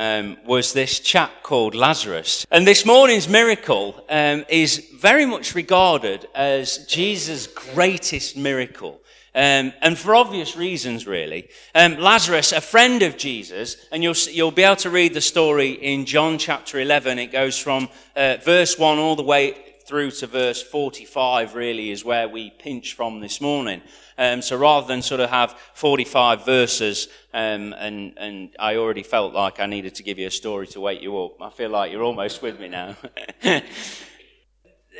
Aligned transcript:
um, 0.00 0.38
was 0.46 0.72
this 0.72 0.98
chap 0.98 1.42
called 1.42 1.74
Lazarus. 1.74 2.46
And 2.50 2.66
this 2.66 2.86
morning's 2.86 3.28
miracle 3.28 4.02
um, 4.08 4.46
is 4.48 4.88
very 4.94 5.26
much 5.26 5.54
regarded 5.54 6.26
as 6.34 6.86
Jesus' 6.86 7.46
greatest 7.46 8.34
miracle. 8.34 9.02
Um, 9.34 9.74
and 9.82 9.98
for 9.98 10.14
obvious 10.14 10.56
reasons, 10.56 11.06
really. 11.06 11.50
Um, 11.74 11.98
Lazarus, 11.98 12.52
a 12.52 12.62
friend 12.62 13.02
of 13.02 13.18
Jesus, 13.18 13.76
and 13.92 14.02
you'll, 14.02 14.14
you'll 14.30 14.50
be 14.50 14.62
able 14.62 14.76
to 14.76 14.90
read 14.90 15.12
the 15.12 15.20
story 15.20 15.72
in 15.72 16.06
John 16.06 16.38
chapter 16.38 16.80
11. 16.80 17.18
It 17.18 17.30
goes 17.30 17.58
from 17.58 17.90
uh, 18.16 18.38
verse 18.42 18.78
1 18.78 18.98
all 18.98 19.16
the 19.16 19.22
way 19.22 19.69
through 19.90 20.12
to 20.12 20.28
verse 20.28 20.62
45, 20.62 21.56
really, 21.56 21.90
is 21.90 22.04
where 22.04 22.28
we 22.28 22.50
pinch 22.50 22.94
from 22.94 23.18
this 23.18 23.40
morning. 23.40 23.82
Um, 24.16 24.40
so 24.40 24.56
rather 24.56 24.86
than 24.86 25.02
sort 25.02 25.20
of 25.20 25.30
have 25.30 25.58
45 25.74 26.46
verses, 26.46 27.08
um, 27.34 27.72
and, 27.72 28.14
and 28.16 28.50
I 28.60 28.76
already 28.76 29.02
felt 29.02 29.34
like 29.34 29.58
I 29.58 29.66
needed 29.66 29.96
to 29.96 30.04
give 30.04 30.16
you 30.16 30.28
a 30.28 30.30
story 30.30 30.68
to 30.68 30.80
wake 30.80 31.02
you 31.02 31.20
up, 31.20 31.42
I 31.42 31.50
feel 31.50 31.70
like 31.70 31.90
you're 31.90 32.04
almost 32.04 32.40
with 32.40 32.60
me 32.60 32.68
now. 32.68 32.94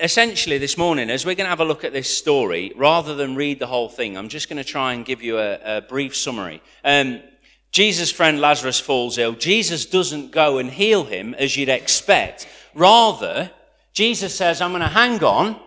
Essentially, 0.02 0.58
this 0.58 0.76
morning, 0.76 1.08
as 1.08 1.24
we're 1.24 1.36
going 1.36 1.46
to 1.46 1.50
have 1.50 1.60
a 1.60 1.64
look 1.64 1.84
at 1.84 1.92
this 1.92 2.12
story, 2.12 2.72
rather 2.74 3.14
than 3.14 3.36
read 3.36 3.60
the 3.60 3.68
whole 3.68 3.88
thing, 3.88 4.18
I'm 4.18 4.28
just 4.28 4.48
going 4.48 4.56
to 4.56 4.64
try 4.64 4.94
and 4.94 5.04
give 5.04 5.22
you 5.22 5.38
a, 5.38 5.76
a 5.76 5.82
brief 5.82 6.16
summary. 6.16 6.60
Um, 6.82 7.22
Jesus' 7.70 8.10
friend 8.10 8.40
Lazarus 8.40 8.80
falls 8.80 9.18
ill. 9.18 9.34
Jesus 9.34 9.86
doesn't 9.86 10.32
go 10.32 10.58
and 10.58 10.68
heal 10.68 11.04
him 11.04 11.32
as 11.34 11.56
you'd 11.56 11.68
expect. 11.68 12.48
Rather, 12.74 13.52
Jesus 13.92 14.34
says, 14.34 14.60
I'm 14.60 14.70
going 14.70 14.82
to 14.82 14.88
hang 14.88 15.22
on 15.22 15.60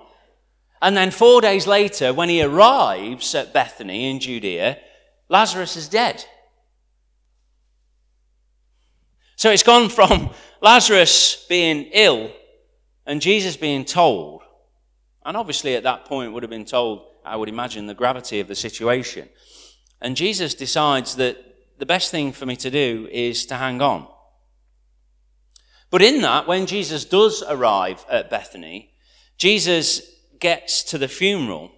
and 0.83 0.97
then 0.97 1.11
four 1.11 1.39
days 1.39 1.65
later, 1.65 2.13
when 2.13 2.27
he 2.27 2.43
arrives 2.43 3.33
at 3.35 3.53
Bethany 3.53 4.11
in 4.11 4.19
Judea, 4.19 4.77
Lazarus 5.29 5.77
is 5.77 5.87
dead. 5.87 6.25
So 9.37 9.49
it's 9.49 9.63
gone 9.63 9.87
from 9.87 10.31
Lazarus 10.61 11.45
being 11.47 11.85
ill 11.93 12.33
and 13.05 13.21
Jesus 13.21 13.55
being 13.55 13.85
told, 13.85 14.41
and 15.25 15.37
obviously 15.37 15.75
at 15.75 15.83
that 15.83 16.03
point 16.03 16.33
would 16.33 16.43
have 16.43 16.49
been 16.49 16.65
told, 16.65 17.05
I 17.23 17.37
would 17.37 17.47
imagine, 17.47 17.87
the 17.87 17.93
gravity 17.93 18.41
of 18.41 18.49
the 18.49 18.55
situation. 18.55 19.29
And 20.01 20.17
Jesus 20.17 20.53
decides 20.53 21.15
that 21.15 21.37
the 21.79 21.85
best 21.85 22.11
thing 22.11 22.33
for 22.33 22.45
me 22.45 22.57
to 22.57 22.69
do 22.69 23.07
is 23.09 23.45
to 23.45 23.55
hang 23.55 23.81
on. 23.81 24.12
But 25.93 26.01
in 26.01 26.21
that, 26.23 26.47
when 26.47 26.65
Jesus 26.65 27.05
does 27.05 27.43
arrive 27.47 28.03
at 28.09 28.31
Bethany, 28.31 28.95
Jesus 29.37 30.01
gets 30.39 30.81
to 30.85 30.97
the 30.97 31.07
funeral, 31.07 31.71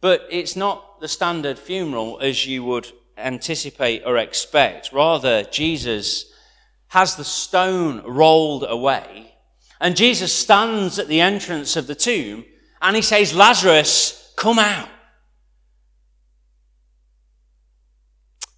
but 0.00 0.26
it's 0.28 0.56
not 0.56 0.98
the 1.00 1.06
standard 1.06 1.56
funeral 1.56 2.18
as 2.20 2.48
you 2.48 2.64
would 2.64 2.90
anticipate 3.16 4.02
or 4.04 4.18
expect. 4.18 4.92
Rather, 4.92 5.44
Jesus 5.44 6.32
has 6.88 7.14
the 7.14 7.22
stone 7.22 8.02
rolled 8.04 8.64
away, 8.68 9.36
and 9.80 9.94
Jesus 9.94 10.32
stands 10.32 10.98
at 10.98 11.06
the 11.06 11.20
entrance 11.20 11.76
of 11.76 11.86
the 11.86 11.94
tomb 11.94 12.44
and 12.82 12.96
he 12.96 13.02
says, 13.02 13.36
Lazarus, 13.36 14.32
come 14.34 14.58
out. 14.58 14.88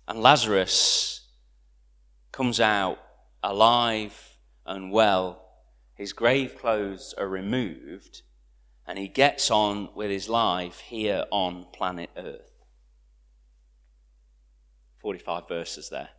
And 0.09 0.23
Lazarus 0.23 1.21
comes 2.33 2.61
out 2.61 2.99
alive 3.43 4.26
and 4.67 4.91
well. 4.91 5.43
His 5.95 6.13
grave 6.13 6.59
clothes 6.59 7.15
are 7.17 7.29
removed, 7.29 8.23
and 8.87 8.99
he 8.99 9.09
gets 9.09 9.51
on 9.51 9.89
with 9.95 10.11
his 10.11 10.29
life 10.29 10.81
here 10.81 11.25
on 11.31 11.67
planet 11.73 12.11
Earth. 12.17 12.53
45 15.01 15.49
verses 15.49 15.89
there. 15.89 16.11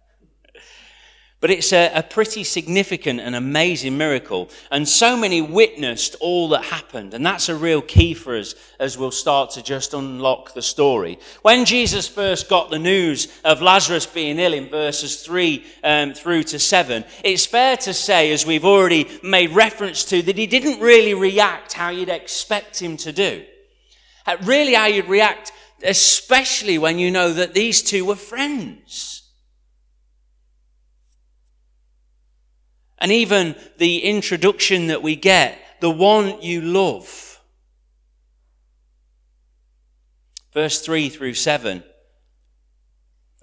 But 1.40 1.52
it's 1.52 1.72
a, 1.72 1.92
a, 1.94 2.02
pretty 2.02 2.44
significant 2.44 3.20
and 3.20 3.36
amazing 3.36 3.96
miracle. 3.96 4.50
And 4.72 4.90
so 4.90 5.16
many 5.16 5.40
witnessed 5.40 6.16
all 6.20 6.50
that 6.50 6.64
happened. 6.64 7.14
And 7.14 7.24
that's 7.24 7.48
a 7.48 7.56
real 7.56 7.82
key 7.84 8.16
for 8.16 8.36
us 8.36 8.56
as 8.80 8.98
we'll 8.98 9.12
start 9.12 9.52
to 9.52 9.62
just 9.62 9.94
unlock 9.94 10.56
the 10.56 10.64
story. 10.64 11.20
When 11.44 11.66
Jesus 11.66 12.08
first 12.08 12.50
got 12.50 12.72
the 12.72 12.80
news 12.80 13.28
of 13.46 13.62
Lazarus 13.62 14.08
being 14.08 14.40
ill 14.40 14.54
in 14.54 14.68
verses 14.68 15.22
3 15.24 15.64
um, 15.84 16.14
through 16.16 16.42
to 16.44 16.58
7, 16.58 17.06
it's 17.24 17.46
fair 17.46 17.78
to 17.78 17.94
say, 17.94 18.32
as 18.32 18.44
we've 18.44 18.66
already 18.66 19.08
made 19.22 19.52
reference 19.52 20.06
to, 20.06 20.24
that 20.24 20.40
he 20.40 20.48
didn't 20.48 20.80
really 20.80 21.14
react 21.14 21.74
how 21.74 21.90
you'd 21.90 22.10
expect 22.10 22.82
him 22.82 22.98
to 22.98 23.12
do. 23.12 23.46
Uh, 24.26 24.38
really, 24.42 24.74
how 24.74 24.88
you'd 24.88 25.06
react, 25.06 25.52
especially 25.84 26.80
when 26.80 26.98
you 26.98 27.12
know 27.12 27.32
that 27.32 27.54
these 27.54 27.84
two 27.84 28.06
were 28.06 28.16
friends. 28.16 29.17
And 33.00 33.12
even 33.12 33.56
the 33.78 34.00
introduction 34.00 34.88
that 34.88 35.04
we 35.04 35.16
get, 35.16 35.60
the 35.80 35.92
one 35.92 36.42
you 36.42 36.62
love. 36.62 37.40
Verse 40.54 40.82
3 40.82 41.10
through 41.10 41.36
7. 41.36 41.84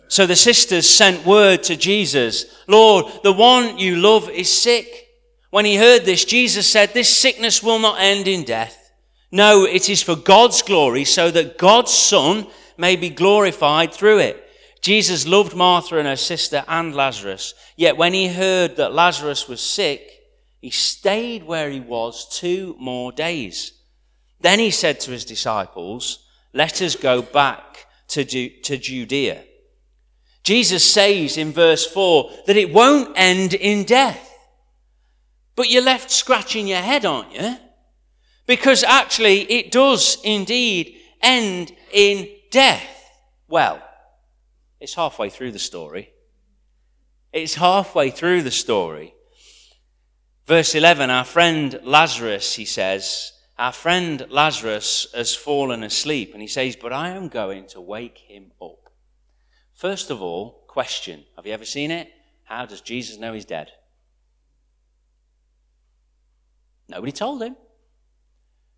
So 0.08 0.26
the 0.26 0.36
sisters 0.36 0.88
sent 0.88 1.26
word 1.26 1.62
to 1.64 1.76
Jesus, 1.76 2.46
Lord, 2.68 3.06
the 3.22 3.32
one 3.32 3.78
you 3.78 3.96
love 3.96 4.28
is 4.28 4.52
sick. 4.52 5.08
When 5.50 5.64
he 5.64 5.76
heard 5.76 6.04
this, 6.04 6.24
Jesus 6.24 6.68
said, 6.68 6.92
This 6.92 7.08
sickness 7.08 7.62
will 7.62 7.78
not 7.78 8.00
end 8.00 8.26
in 8.26 8.44
death. 8.44 8.92
No, 9.30 9.64
it 9.64 9.88
is 9.88 10.02
for 10.02 10.16
God's 10.16 10.62
glory, 10.62 11.04
so 11.04 11.30
that 11.30 11.58
God's 11.58 11.92
Son 11.92 12.46
may 12.76 12.96
be 12.96 13.10
glorified 13.10 13.92
through 13.92 14.18
it. 14.18 14.43
Jesus 14.84 15.26
loved 15.26 15.56
Martha 15.56 15.96
and 15.96 16.06
her 16.06 16.14
sister 16.14 16.62
and 16.68 16.94
Lazarus. 16.94 17.54
Yet 17.74 17.96
when 17.96 18.12
he 18.12 18.28
heard 18.28 18.76
that 18.76 18.92
Lazarus 18.92 19.48
was 19.48 19.62
sick, 19.62 20.10
he 20.60 20.68
stayed 20.68 21.42
where 21.42 21.70
he 21.70 21.80
was 21.80 22.28
two 22.28 22.76
more 22.78 23.10
days. 23.10 23.72
Then 24.42 24.58
he 24.58 24.70
said 24.70 25.00
to 25.00 25.10
his 25.10 25.24
disciples, 25.24 26.28
Let 26.52 26.82
us 26.82 26.96
go 26.96 27.22
back 27.22 27.86
to, 28.08 28.26
Ju- 28.26 28.60
to 28.64 28.76
Judea. 28.76 29.44
Jesus 30.42 30.84
says 30.84 31.38
in 31.38 31.52
verse 31.52 31.86
4 31.86 32.30
that 32.46 32.58
it 32.58 32.70
won't 32.70 33.14
end 33.16 33.54
in 33.54 33.84
death. 33.84 34.36
But 35.56 35.70
you're 35.70 35.82
left 35.82 36.10
scratching 36.10 36.66
your 36.66 36.82
head, 36.82 37.06
aren't 37.06 37.32
you? 37.32 37.56
Because 38.46 38.84
actually, 38.84 39.50
it 39.50 39.72
does 39.72 40.18
indeed 40.22 40.94
end 41.22 41.72
in 41.90 42.28
death. 42.50 42.86
Well, 43.48 43.80
it's 44.84 44.94
halfway 44.94 45.30
through 45.30 45.50
the 45.50 45.58
story. 45.58 46.12
It's 47.32 47.54
halfway 47.54 48.10
through 48.10 48.42
the 48.42 48.50
story. 48.50 49.14
Verse 50.46 50.74
11, 50.74 51.08
our 51.08 51.24
friend 51.24 51.80
Lazarus, 51.82 52.54
he 52.54 52.66
says, 52.66 53.32
our 53.58 53.72
friend 53.72 54.26
Lazarus 54.28 55.06
has 55.14 55.34
fallen 55.34 55.82
asleep. 55.82 56.34
And 56.34 56.42
he 56.42 56.48
says, 56.48 56.76
but 56.76 56.92
I 56.92 57.08
am 57.08 57.28
going 57.28 57.66
to 57.68 57.80
wake 57.80 58.18
him 58.18 58.52
up. 58.60 58.90
First 59.72 60.10
of 60.10 60.20
all, 60.20 60.64
question. 60.68 61.24
Have 61.36 61.46
you 61.46 61.54
ever 61.54 61.64
seen 61.64 61.90
it? 61.90 62.10
How 62.44 62.66
does 62.66 62.82
Jesus 62.82 63.16
know 63.16 63.32
he's 63.32 63.46
dead? 63.46 63.70
Nobody 66.90 67.12
told 67.12 67.42
him. 67.42 67.56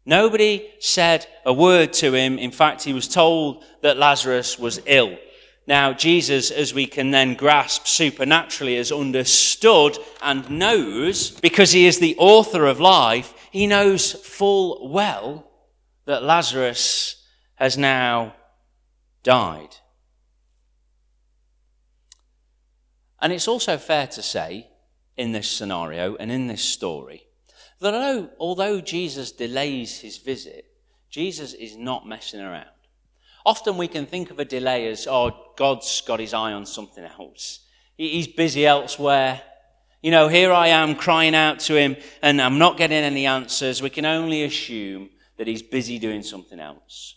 Nobody 0.04 0.70
said 0.78 1.26
a 1.44 1.52
word 1.52 1.92
to 1.94 2.14
him. 2.14 2.38
In 2.38 2.52
fact, 2.52 2.84
he 2.84 2.92
was 2.92 3.08
told 3.08 3.64
that 3.82 3.96
Lazarus 3.96 4.56
was 4.56 4.80
ill. 4.86 5.18
Now, 5.66 5.92
Jesus, 5.92 6.50
as 6.50 6.72
we 6.72 6.86
can 6.86 7.10
then 7.10 7.34
grasp 7.34 7.86
supernaturally, 7.86 8.76
has 8.76 8.92
understood 8.92 9.98
and 10.22 10.48
knows, 10.48 11.32
because 11.40 11.72
he 11.72 11.86
is 11.86 11.98
the 11.98 12.16
author 12.18 12.66
of 12.66 12.78
life, 12.78 13.34
he 13.50 13.66
knows 13.66 14.12
full 14.12 14.88
well 14.88 15.50
that 16.04 16.22
Lazarus 16.22 17.26
has 17.56 17.76
now 17.76 18.36
died. 19.24 19.76
And 23.20 23.32
it's 23.32 23.48
also 23.48 23.76
fair 23.76 24.06
to 24.08 24.22
say, 24.22 24.68
in 25.16 25.32
this 25.32 25.50
scenario 25.50 26.14
and 26.16 26.30
in 26.30 26.46
this 26.46 26.62
story, 26.62 27.26
that 27.80 27.94
although, 27.94 28.30
although 28.38 28.80
Jesus 28.80 29.32
delays 29.32 30.00
his 30.00 30.18
visit, 30.18 30.66
Jesus 31.10 31.54
is 31.54 31.76
not 31.76 32.06
messing 32.06 32.40
around. 32.40 32.68
Often 33.46 33.76
we 33.76 33.86
can 33.86 34.06
think 34.06 34.32
of 34.32 34.40
a 34.40 34.44
delay 34.44 34.88
as, 34.88 35.06
oh, 35.06 35.52
God's 35.56 36.00
got 36.00 36.18
his 36.18 36.34
eye 36.34 36.52
on 36.52 36.66
something 36.66 37.04
else. 37.04 37.60
He's 37.96 38.26
busy 38.26 38.66
elsewhere. 38.66 39.40
You 40.02 40.10
know, 40.10 40.26
here 40.26 40.52
I 40.52 40.66
am 40.66 40.96
crying 40.96 41.36
out 41.36 41.60
to 41.60 41.76
him 41.76 41.96
and 42.22 42.42
I'm 42.42 42.58
not 42.58 42.76
getting 42.76 43.04
any 43.04 43.24
answers. 43.24 43.80
We 43.80 43.88
can 43.88 44.04
only 44.04 44.42
assume 44.42 45.10
that 45.38 45.46
he's 45.46 45.62
busy 45.62 46.00
doing 46.00 46.24
something 46.24 46.58
else. 46.58 47.14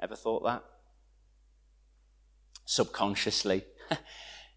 Ever 0.00 0.16
thought 0.16 0.42
that? 0.42 0.64
Subconsciously. 2.64 3.62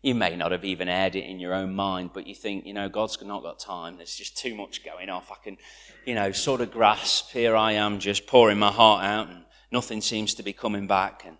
you 0.01 0.15
may 0.15 0.35
not 0.35 0.51
have 0.51 0.65
even 0.65 0.89
aired 0.89 1.15
it 1.15 1.25
in 1.25 1.39
your 1.39 1.53
own 1.53 1.75
mind, 1.75 2.11
but 2.15 2.25
you 2.25 2.33
think, 2.33 2.65
you 2.65 2.73
know, 2.73 2.89
God's 2.89 3.21
not 3.21 3.43
got 3.43 3.59
time. 3.59 3.97
There's 3.97 4.15
just 4.15 4.35
too 4.35 4.55
much 4.55 4.83
going 4.83 5.09
off. 5.09 5.31
I 5.31 5.35
can, 5.43 5.57
you 6.03 6.15
know, 6.15 6.31
sort 6.31 6.61
of 6.61 6.71
grasp. 6.71 7.29
Here 7.29 7.55
I 7.55 7.73
am 7.73 7.99
just 7.99 8.25
pouring 8.25 8.57
my 8.57 8.71
heart 8.71 9.05
out 9.05 9.27
and 9.29 9.43
nothing 9.71 10.01
seems 10.01 10.33
to 10.35 10.43
be 10.43 10.53
coming 10.53 10.87
back. 10.87 11.23
And... 11.25 11.37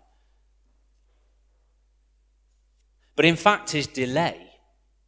But 3.14 3.24
in 3.24 3.36
fact, 3.36 3.70
his 3.70 3.86
delay 3.86 4.48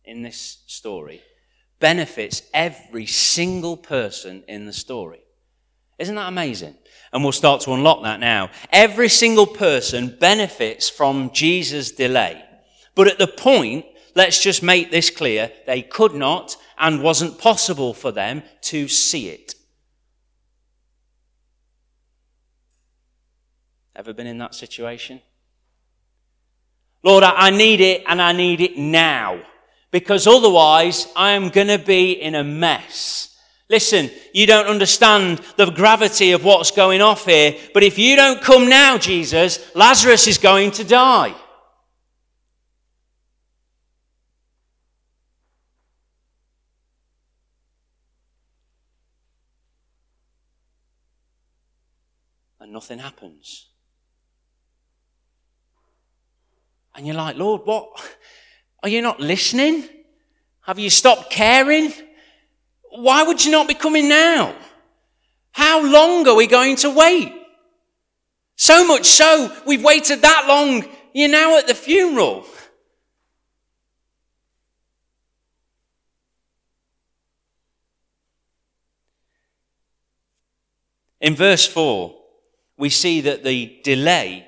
in 0.05 0.23
this 0.23 0.63
story 0.67 1.23
benefits 1.81 2.43
every 2.53 3.07
single 3.07 3.77
person 3.77 4.45
in 4.49 4.67
the 4.67 4.73
story. 4.73 5.21
Isn't 5.99 6.17
that 6.17 6.29
amazing? 6.29 6.75
And 7.13 7.23
we'll 7.23 7.33
start 7.33 7.61
to 7.63 7.73
unlock 7.73 8.03
that 8.03 8.21
now. 8.21 8.51
Every 8.73 9.09
single 9.09 9.47
person 9.47 10.17
benefits 10.19 10.91
from 10.91 11.31
Jesus' 11.33 11.93
delay. 11.93 12.43
But 12.95 13.09
at 13.09 13.19
the 13.19 13.29
point, 13.29 13.87
let's 14.15 14.43
just 14.43 14.63
make 14.63 14.91
this 14.91 15.11
clear, 15.11 15.53
they 15.67 15.83
could 15.83 16.15
not 16.15 16.57
and 16.79 17.03
wasn't 17.03 17.39
possible 17.39 17.95
for 17.95 18.11
them 18.11 18.43
to 18.63 18.89
see 18.89 19.29
it. 19.29 19.55
Ever 23.97 24.13
been 24.13 24.27
in 24.27 24.39
that 24.39 24.55
situation? 24.55 25.21
Lord, 27.03 27.23
I 27.23 27.51
need 27.51 27.81
it 27.81 28.03
and 28.07 28.21
I 28.21 28.33
need 28.33 28.61
it 28.61 28.79
now 28.79 29.41
because 29.91 30.27
otherwise 30.27 31.07
I 31.15 31.33
am 31.33 31.51
going 31.51 31.69
to 31.69 31.79
be 31.79 32.13
in 32.13 32.35
a 32.35 32.43
mess. 32.43 33.39
Listen, 33.71 34.11
you 34.33 34.47
don't 34.47 34.67
understand 34.67 35.39
the 35.57 35.71
gravity 35.71 36.33
of 36.33 36.45
what's 36.45 36.71
going 36.71 37.01
off 37.01 37.27
here, 37.27 37.57
but 37.73 37.83
if 37.83 37.99
you 37.99 38.17
don't 38.17 38.43
come 38.43 38.69
now, 38.69 38.99
Jesus, 38.99 39.75
Lazarus 39.77 40.27
is 40.27 40.39
going 40.39 40.71
to 40.73 40.85
die. 40.85 41.35
And 52.59 52.73
nothing 52.73 52.99
happens. 52.99 53.74
And 56.95 57.07
you're 57.07 57.17
like, 57.17 57.37
Lord, 57.37 57.63
what? 57.65 57.89
Are 58.83 58.89
you 58.89 59.03
not 59.03 59.21
listening? 59.21 59.89
Have 60.63 60.79
you 60.79 60.91
stopped 60.91 61.31
caring? 61.31 61.93
Why 62.91 63.23
would 63.23 63.45
you 63.45 63.51
not 63.51 63.67
be 63.67 63.75
coming 63.75 64.09
now? 64.09 64.55
How 65.53 65.85
long 65.85 66.27
are 66.29 66.35
we 66.35 66.47
going 66.47 66.77
to 66.77 66.91
wait? 66.91 67.33
So 68.57 68.87
much 68.87 69.07
so, 69.07 69.55
we've 69.67 69.83
waited 69.83 70.23
that 70.23 70.47
long, 70.47 70.85
you're 71.13 71.29
now 71.29 71.59
at 71.59 71.67
the 71.67 71.75
funeral. 71.75 72.47
In 81.21 81.35
verse 81.35 81.67
4, 81.67 82.15
we 82.77 82.91
see 82.91 83.23
that 83.23 83.45
the 83.45 83.81
delay 83.83 84.47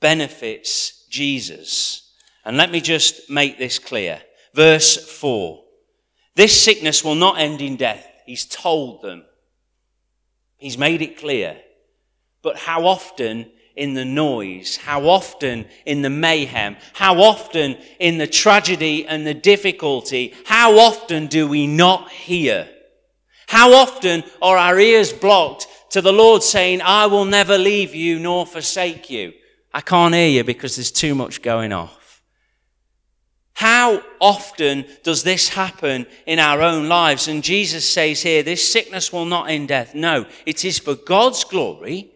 benefits 0.00 1.01
Jesus. 1.12 2.10
And 2.44 2.56
let 2.56 2.72
me 2.72 2.80
just 2.80 3.30
make 3.30 3.58
this 3.58 3.78
clear. 3.78 4.20
Verse 4.54 4.96
4. 4.96 5.62
This 6.34 6.60
sickness 6.60 7.04
will 7.04 7.14
not 7.14 7.38
end 7.38 7.60
in 7.60 7.76
death. 7.76 8.04
He's 8.26 8.46
told 8.46 9.02
them. 9.02 9.24
He's 10.56 10.78
made 10.78 11.02
it 11.02 11.18
clear. 11.18 11.56
But 12.42 12.56
how 12.56 12.86
often 12.86 13.50
in 13.76 13.94
the 13.94 14.04
noise, 14.04 14.76
how 14.76 15.06
often 15.06 15.66
in 15.86 16.02
the 16.02 16.10
mayhem, 16.10 16.76
how 16.92 17.20
often 17.20 17.76
in 17.98 18.18
the 18.18 18.26
tragedy 18.26 19.06
and 19.06 19.26
the 19.26 19.34
difficulty, 19.34 20.34
how 20.44 20.78
often 20.78 21.26
do 21.26 21.46
we 21.46 21.66
not 21.66 22.10
hear? 22.10 22.68
How 23.46 23.74
often 23.74 24.24
are 24.40 24.56
our 24.56 24.78
ears 24.78 25.12
blocked 25.12 25.66
to 25.90 26.00
the 26.00 26.12
Lord 26.12 26.42
saying, 26.42 26.80
I 26.82 27.06
will 27.06 27.26
never 27.26 27.58
leave 27.58 27.94
you 27.94 28.18
nor 28.18 28.46
forsake 28.46 29.10
you? 29.10 29.32
I 29.74 29.80
can't 29.80 30.14
hear 30.14 30.28
you 30.28 30.44
because 30.44 30.76
there's 30.76 30.92
too 30.92 31.14
much 31.14 31.42
going 31.42 31.72
off. 31.72 32.22
How 33.54 34.02
often 34.20 34.86
does 35.02 35.22
this 35.22 35.50
happen 35.50 36.06
in 36.26 36.38
our 36.38 36.62
own 36.62 36.88
lives? 36.88 37.28
And 37.28 37.44
Jesus 37.44 37.88
says 37.88 38.22
here, 38.22 38.42
this 38.42 38.70
sickness 38.70 39.12
will 39.12 39.24
not 39.24 39.50
end 39.50 39.68
death. 39.68 39.94
No, 39.94 40.26
it 40.46 40.64
is 40.64 40.78
for 40.78 40.94
God's 40.94 41.44
glory, 41.44 42.10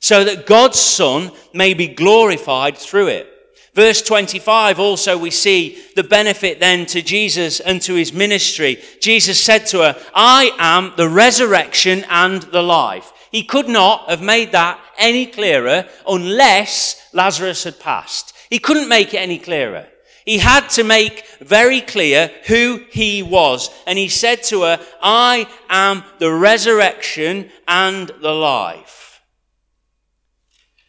so 0.00 0.24
that 0.24 0.46
God's 0.46 0.78
Son 0.78 1.32
may 1.52 1.74
be 1.74 1.88
glorified 1.88 2.76
through 2.76 3.08
it. 3.08 3.30
Verse 3.74 4.02
25 4.02 4.78
also 4.78 5.18
we 5.18 5.30
see 5.30 5.82
the 5.96 6.04
benefit 6.04 6.60
then 6.60 6.86
to 6.86 7.02
Jesus 7.02 7.58
and 7.58 7.82
to 7.82 7.94
his 7.94 8.12
ministry. 8.12 8.80
Jesus 9.00 9.42
said 9.42 9.66
to 9.66 9.78
her, 9.78 10.00
I 10.14 10.52
am 10.58 10.92
the 10.96 11.08
resurrection 11.08 12.04
and 12.08 12.42
the 12.42 12.62
life. 12.62 13.12
He 13.34 13.42
could 13.42 13.68
not 13.68 14.08
have 14.08 14.22
made 14.22 14.52
that 14.52 14.78
any 14.96 15.26
clearer 15.26 15.88
unless 16.06 17.08
Lazarus 17.12 17.64
had 17.64 17.80
passed. 17.80 18.32
He 18.48 18.60
couldn't 18.60 18.88
make 18.88 19.12
it 19.12 19.16
any 19.16 19.40
clearer. 19.40 19.88
He 20.24 20.38
had 20.38 20.68
to 20.68 20.84
make 20.84 21.26
very 21.40 21.80
clear 21.80 22.30
who 22.46 22.84
he 22.92 23.24
was. 23.24 23.70
And 23.88 23.98
he 23.98 24.06
said 24.06 24.44
to 24.44 24.62
her, 24.62 24.78
I 25.02 25.48
am 25.68 26.04
the 26.20 26.32
resurrection 26.32 27.50
and 27.66 28.08
the 28.20 28.30
life. 28.30 29.20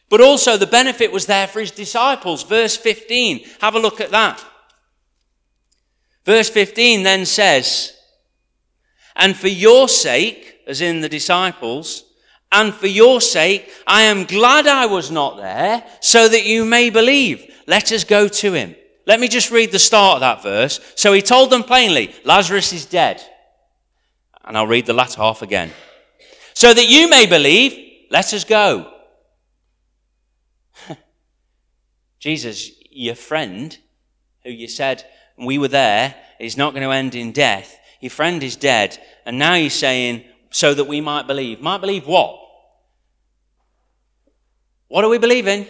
But 0.07 0.21
also 0.21 0.55
the 0.55 0.67
benefit 0.67 1.11
was 1.11 1.25
there 1.25 1.47
for 1.47 1.61
his 1.61 1.71
disciples. 1.71 2.43
Verse 2.43 2.77
15. 2.77 3.43
Have 3.61 3.73
a 3.73 3.79
look 3.79 3.99
at 3.99 4.11
that. 4.11 4.45
Verse 6.25 6.51
15 6.51 7.01
then 7.01 7.25
says, 7.25 7.97
And 9.15 9.35
for 9.35 9.47
your 9.47 9.89
sake, 9.89 10.59
as 10.67 10.79
in 10.79 11.01
the 11.01 11.09
disciples, 11.09 12.04
and 12.55 12.73
for 12.73 12.87
your 12.87 13.19
sake, 13.19 13.69
I 13.85 14.03
am 14.03 14.23
glad 14.23 14.65
I 14.65 14.85
was 14.85 15.11
not 15.11 15.35
there, 15.35 15.83
so 15.99 16.29
that 16.29 16.45
you 16.45 16.63
may 16.63 16.89
believe. 16.89 17.53
Let 17.67 17.91
us 17.91 18.05
go 18.05 18.29
to 18.29 18.53
him. 18.53 18.75
Let 19.05 19.19
me 19.19 19.27
just 19.27 19.51
read 19.51 19.73
the 19.73 19.79
start 19.79 20.15
of 20.15 20.19
that 20.21 20.41
verse. 20.41 20.79
So 20.95 21.11
he 21.11 21.21
told 21.21 21.49
them 21.49 21.63
plainly, 21.63 22.15
Lazarus 22.23 22.71
is 22.71 22.85
dead. 22.85 23.21
And 24.45 24.57
I'll 24.57 24.67
read 24.67 24.85
the 24.85 24.93
latter 24.93 25.21
half 25.21 25.41
again. 25.41 25.71
So 26.53 26.73
that 26.73 26.87
you 26.87 27.09
may 27.09 27.25
believe, 27.25 28.07
let 28.09 28.33
us 28.33 28.45
go. 28.45 28.89
Jesus, 32.19 32.71
your 32.89 33.15
friend, 33.15 33.77
who 34.45 34.51
you 34.51 34.69
said 34.69 35.03
we 35.37 35.57
were 35.57 35.67
there, 35.67 36.15
is 36.39 36.55
not 36.55 36.73
going 36.73 36.87
to 36.87 36.91
end 36.91 37.15
in 37.15 37.33
death. 37.33 37.77
Your 37.99 38.11
friend 38.11 38.41
is 38.41 38.55
dead. 38.55 38.97
And 39.25 39.37
now 39.37 39.55
you're 39.55 39.69
saying, 39.69 40.23
so 40.51 40.73
that 40.73 40.85
we 40.85 41.01
might 41.01 41.27
believe. 41.27 41.59
Might 41.59 41.81
believe 41.81 42.07
what? 42.07 42.44
What 44.87 45.03
are 45.03 45.09
we 45.09 45.17
believing? 45.17 45.67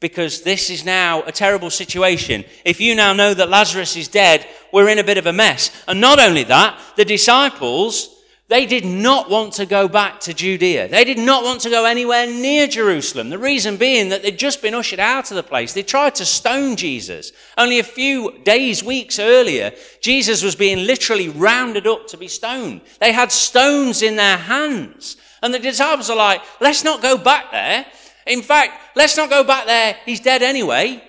because 0.00 0.42
this 0.42 0.70
is 0.70 0.84
now 0.84 1.22
a 1.24 1.32
terrible 1.32 1.70
situation. 1.70 2.44
If 2.64 2.80
you 2.80 2.94
now 2.94 3.12
know 3.12 3.34
that 3.34 3.48
Lazarus 3.48 3.96
is 3.96 4.08
dead, 4.08 4.46
we're 4.72 4.88
in 4.88 4.98
a 4.98 5.04
bit 5.04 5.18
of 5.18 5.26
a 5.26 5.32
mess. 5.32 5.70
And 5.88 6.00
not 6.00 6.20
only 6.20 6.44
that, 6.44 6.78
the 6.96 7.04
disciples, 7.04 8.14
they 8.46 8.64
did 8.64 8.84
not 8.84 9.28
want 9.28 9.54
to 9.54 9.66
go 9.66 9.88
back 9.88 10.20
to 10.20 10.34
Judea. 10.34 10.88
They 10.88 11.04
did 11.04 11.18
not 11.18 11.42
want 11.42 11.62
to 11.62 11.70
go 11.70 11.84
anywhere 11.84 12.26
near 12.28 12.68
Jerusalem. 12.68 13.28
The 13.28 13.38
reason 13.38 13.76
being 13.76 14.10
that 14.10 14.22
they'd 14.22 14.38
just 14.38 14.62
been 14.62 14.74
ushered 14.74 15.00
out 15.00 15.32
of 15.32 15.36
the 15.36 15.42
place. 15.42 15.72
They 15.72 15.82
tried 15.82 16.14
to 16.16 16.24
stone 16.24 16.76
Jesus. 16.76 17.32
Only 17.56 17.80
a 17.80 17.84
few 17.84 18.38
days, 18.44 18.84
weeks 18.84 19.18
earlier, 19.18 19.72
Jesus 20.00 20.44
was 20.44 20.54
being 20.54 20.86
literally 20.86 21.28
rounded 21.28 21.88
up 21.88 22.06
to 22.08 22.16
be 22.16 22.28
stoned. 22.28 22.82
They 23.00 23.12
had 23.12 23.32
stones 23.32 24.00
in 24.00 24.14
their 24.14 24.38
hands. 24.38 25.16
And 25.42 25.52
the 25.52 25.58
disciples 25.58 26.08
are 26.08 26.16
like, 26.16 26.40
let's 26.60 26.84
not 26.84 27.02
go 27.02 27.18
back 27.18 27.50
there. 27.50 27.84
In 28.28 28.42
fact, 28.42 28.96
let's 28.96 29.16
not 29.16 29.30
go 29.30 29.42
back 29.42 29.66
there. 29.66 29.96
He's 30.04 30.20
dead 30.20 30.42
anyway. 30.42 31.02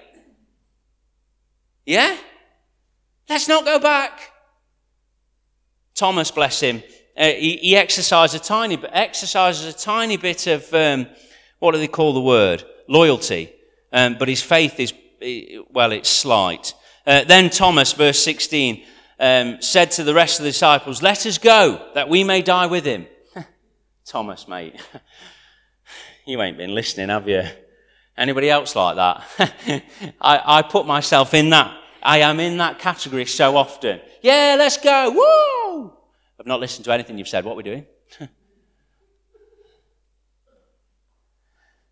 Yeah? 1.85 2.17
Let's 3.27 3.47
not 3.47 3.65
go 3.65 3.79
back. 3.79 4.31
Thomas, 5.95 6.31
bless 6.31 6.61
him, 6.61 6.81
uh, 7.17 7.25
he, 7.25 7.57
he, 7.57 7.75
exercised 7.75 8.33
a 8.33 8.39
tiny 8.39 8.77
bit, 8.77 8.89
exercises 8.93 9.65
a 9.65 9.77
tiny 9.77 10.15
bit 10.15 10.47
of, 10.47 10.73
um, 10.73 11.05
what 11.59 11.73
do 11.73 11.77
they 11.77 11.87
call 11.87 12.13
the 12.13 12.21
word? 12.21 12.63
Loyalty. 12.87 13.51
Um, 13.91 14.15
but 14.17 14.29
his 14.29 14.41
faith 14.41 14.79
is, 14.79 14.93
well, 15.69 15.91
it's 15.91 16.09
slight. 16.09 16.73
Uh, 17.05 17.25
then 17.25 17.49
Thomas, 17.49 17.91
verse 17.91 18.23
16, 18.23 18.85
um, 19.19 19.61
said 19.61 19.91
to 19.91 20.05
the 20.05 20.13
rest 20.13 20.39
of 20.39 20.45
the 20.45 20.51
disciples, 20.51 21.01
Let 21.01 21.25
us 21.25 21.37
go, 21.37 21.89
that 21.95 22.07
we 22.07 22.23
may 22.23 22.41
die 22.41 22.67
with 22.67 22.85
him. 22.85 23.07
Thomas, 24.05 24.47
mate. 24.47 24.79
You 26.29 26.39
ain't 26.43 26.57
been 26.57 26.75
listening, 26.75 27.09
have 27.09 27.27
you? 27.27 27.41
Anybody 28.15 28.51
else 28.51 28.75
like 28.75 28.97
that? 28.97 29.83
I, 30.21 30.59
I 30.59 30.61
put 30.61 30.85
myself 30.85 31.33
in 31.33 31.49
that. 31.49 31.75
I 32.03 32.19
am 32.19 32.39
in 32.39 32.57
that 32.57 32.77
category 32.77 33.25
so 33.25 33.57
often. 33.57 33.99
Yeah, 34.21 34.55
let's 34.55 34.77
go. 34.77 35.09
Woo! 35.09 35.91
I've 36.39 36.45
not 36.45 36.59
listened 36.59 36.85
to 36.85 36.93
anything 36.93 37.17
you've 37.17 37.27
said. 37.27 37.45
What 37.45 37.53
are 37.53 37.57
we 37.57 37.63
doing? 37.63 37.85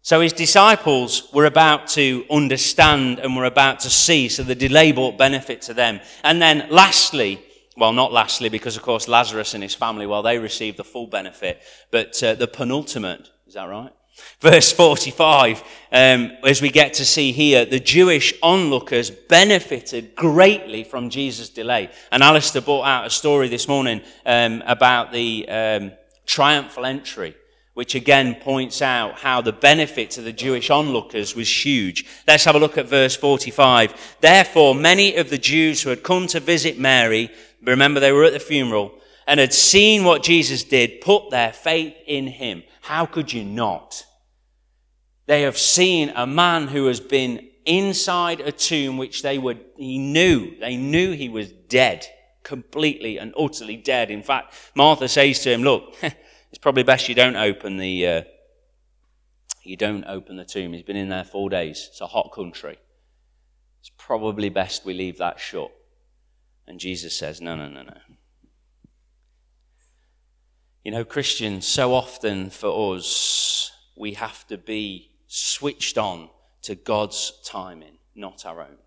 So 0.04 0.22
his 0.22 0.32
disciples 0.32 1.28
were 1.34 1.44
about 1.48 1.88
to 1.90 2.24
understand 2.32 3.20
and 3.20 3.36
were 3.36 3.44
about 3.44 3.82
to 3.82 3.90
see, 3.90 4.30
so 4.30 4.42
the 4.42 4.56
delay 4.56 4.94
brought 4.94 5.18
benefit 5.18 5.64
to 5.64 5.74
them. 5.74 6.00
And 6.24 6.42
then 6.42 6.66
lastly, 6.70 7.44
well, 7.76 7.92
not 7.92 8.14
lastly, 8.14 8.48
because 8.48 8.78
of 8.78 8.84
course 8.84 9.10
Lazarus 9.10 9.54
and 9.54 9.62
his 9.62 9.76
family, 9.76 10.08
well, 10.08 10.24
they 10.24 10.40
received 10.40 10.78
the 10.78 10.86
full 10.86 11.08
benefit, 11.08 11.62
but 11.92 12.24
uh, 12.24 12.36
the 12.36 12.48
penultimate, 12.48 13.28
is 13.48 13.56
that 13.56 13.66
right? 13.66 13.92
Verse 14.40 14.72
45, 14.72 15.64
um, 15.92 16.32
as 16.44 16.62
we 16.62 16.70
get 16.70 16.94
to 16.96 17.06
see 17.06 17.32
here, 17.32 17.66
the 17.66 17.80
Jewish 17.80 18.34
onlookers 18.44 19.10
benefited 19.10 20.16
greatly 20.16 20.84
from 20.84 21.10
Jesus' 21.10 21.50
delay. 21.50 21.90
And 22.12 22.22
Alistair 22.22 22.62
brought 22.62 22.86
out 22.86 23.08
a 23.08 23.10
story 23.10 23.48
this 23.48 23.68
morning 23.68 24.02
um, 24.26 24.62
about 24.68 25.12
the 25.12 25.48
um, 25.50 25.92
triumphal 26.26 26.86
entry 26.86 27.36
which 27.78 27.94
again 27.94 28.34
points 28.34 28.82
out 28.82 29.20
how 29.20 29.40
the 29.40 29.52
benefit 29.52 30.10
to 30.10 30.20
the 30.20 30.34
Jewish 30.34 30.72
onlookers 30.72 31.36
was 31.36 31.64
huge. 31.64 32.08
Let's 32.28 32.44
have 32.46 32.56
a 32.56 32.60
look 32.60 32.76
at 32.76 32.88
verse 32.88 33.16
45. 33.16 34.16
Therefore, 34.20 34.74
many 34.74 35.16
of 35.16 35.30
the 35.30 35.38
Jews 35.38 35.84
who 35.84 35.92
had 35.92 36.02
come 36.02 36.26
to 36.26 36.40
visit 36.40 36.80
Mary, 36.80 37.30
remember 37.62 38.00
they 38.00 38.12
were 38.12 38.24
at 38.24 38.34
the 38.34 38.40
funeral, 38.40 38.94
and 39.28 39.40
had 39.40 39.54
seen 39.54 40.06
what 40.06 40.24
Jesus 40.24 40.64
did, 40.64 41.02
put 41.02 41.30
their 41.30 41.54
faith 41.54 41.94
in 42.08 42.26
him. 42.26 42.64
How 42.88 43.06
could 43.06 43.34
you 43.34 43.44
not? 43.44 44.06
They 45.26 45.42
have 45.42 45.58
seen 45.58 46.14
a 46.16 46.26
man 46.26 46.70
who 46.70 46.86
has 46.86 47.02
been 47.02 47.50
inside 47.66 48.40
a 48.40 48.54
tomb 48.54 48.98
which 48.98 49.24
they 49.24 49.38
were, 49.38 49.58
he 49.76 49.98
knew, 49.98 50.58
they 50.62 50.78
knew 50.78 51.12
he 51.12 51.28
was 51.28 51.52
dead, 51.52 52.08
completely 52.44 53.18
and 53.20 53.34
utterly 53.38 53.76
dead. 53.76 54.10
In 54.10 54.24
fact, 54.24 54.54
Martha 54.74 55.10
says 55.10 55.42
to 55.42 55.52
him, 55.52 55.64
look, 55.64 55.96
it's 56.02 56.60
probably 56.62 56.84
best 56.84 57.10
you 57.10 57.16
don't 57.16 57.36
open 57.36 57.76
the 57.76 58.08
uh, 58.08 58.22
you 59.64 59.76
don't 59.76 60.06
open 60.06 60.38
the 60.38 60.46
tomb. 60.46 60.72
He's 60.72 60.84
been 60.84 60.96
in 60.96 61.10
there 61.10 61.26
four 61.26 61.50
days. 61.50 61.90
It's 61.90 62.00
a 62.00 62.08
hot 62.08 62.32
country. 62.34 62.78
It's 63.82 63.92
probably 63.98 64.48
best 64.48 64.86
we 64.86 64.94
leave 64.94 65.18
that 65.18 65.42
shut. 65.42 65.72
And 66.66 66.80
Jesus 66.80 67.18
says, 67.18 67.42
No, 67.42 67.58
no, 67.58 67.68
no, 67.68 67.82
no. 67.82 67.98
You 70.88 70.92
know, 70.92 71.04
Christians, 71.04 71.68
so 71.68 71.94
often 71.94 72.50
for 72.50 72.96
us, 72.96 73.74
we 73.98 74.14
have 74.14 74.48
to 74.48 74.58
be 74.58 75.12
switched 75.28 75.98
on 75.98 76.30
to 76.62 76.76
God's 76.76 77.34
timing, 77.44 77.98
not 78.16 78.46
our 78.46 78.62
own. 78.62 78.78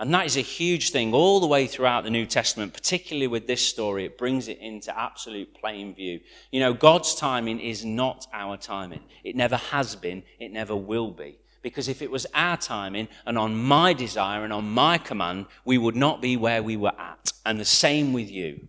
And 0.00 0.14
that 0.14 0.24
is 0.24 0.38
a 0.38 0.40
huge 0.40 0.90
thing 0.90 1.12
all 1.12 1.38
the 1.40 1.46
way 1.46 1.66
throughout 1.66 2.04
the 2.04 2.10
New 2.10 2.24
Testament, 2.24 2.72
particularly 2.72 3.26
with 3.26 3.46
this 3.46 3.60
story. 3.60 4.06
It 4.06 4.16
brings 4.16 4.48
it 4.48 4.56
into 4.60 4.98
absolute 4.98 5.52
plain 5.52 5.94
view. 5.94 6.20
You 6.50 6.60
know, 6.60 6.72
God's 6.72 7.14
timing 7.14 7.60
is 7.60 7.84
not 7.84 8.26
our 8.32 8.56
timing. 8.56 9.02
It 9.22 9.36
never 9.36 9.56
has 9.56 9.96
been. 9.96 10.22
It 10.40 10.50
never 10.50 10.74
will 10.74 11.10
be. 11.10 11.40
Because 11.60 11.88
if 11.88 12.00
it 12.00 12.10
was 12.10 12.26
our 12.32 12.56
timing 12.56 13.06
and 13.26 13.36
on 13.36 13.54
my 13.54 13.92
desire 13.92 14.44
and 14.44 14.52
on 14.54 14.70
my 14.70 14.96
command, 14.96 15.44
we 15.66 15.76
would 15.76 15.94
not 15.94 16.22
be 16.22 16.38
where 16.38 16.62
we 16.62 16.78
were 16.78 16.98
at. 16.98 17.32
And 17.44 17.60
the 17.60 17.66
same 17.66 18.14
with 18.14 18.30
you. 18.30 18.68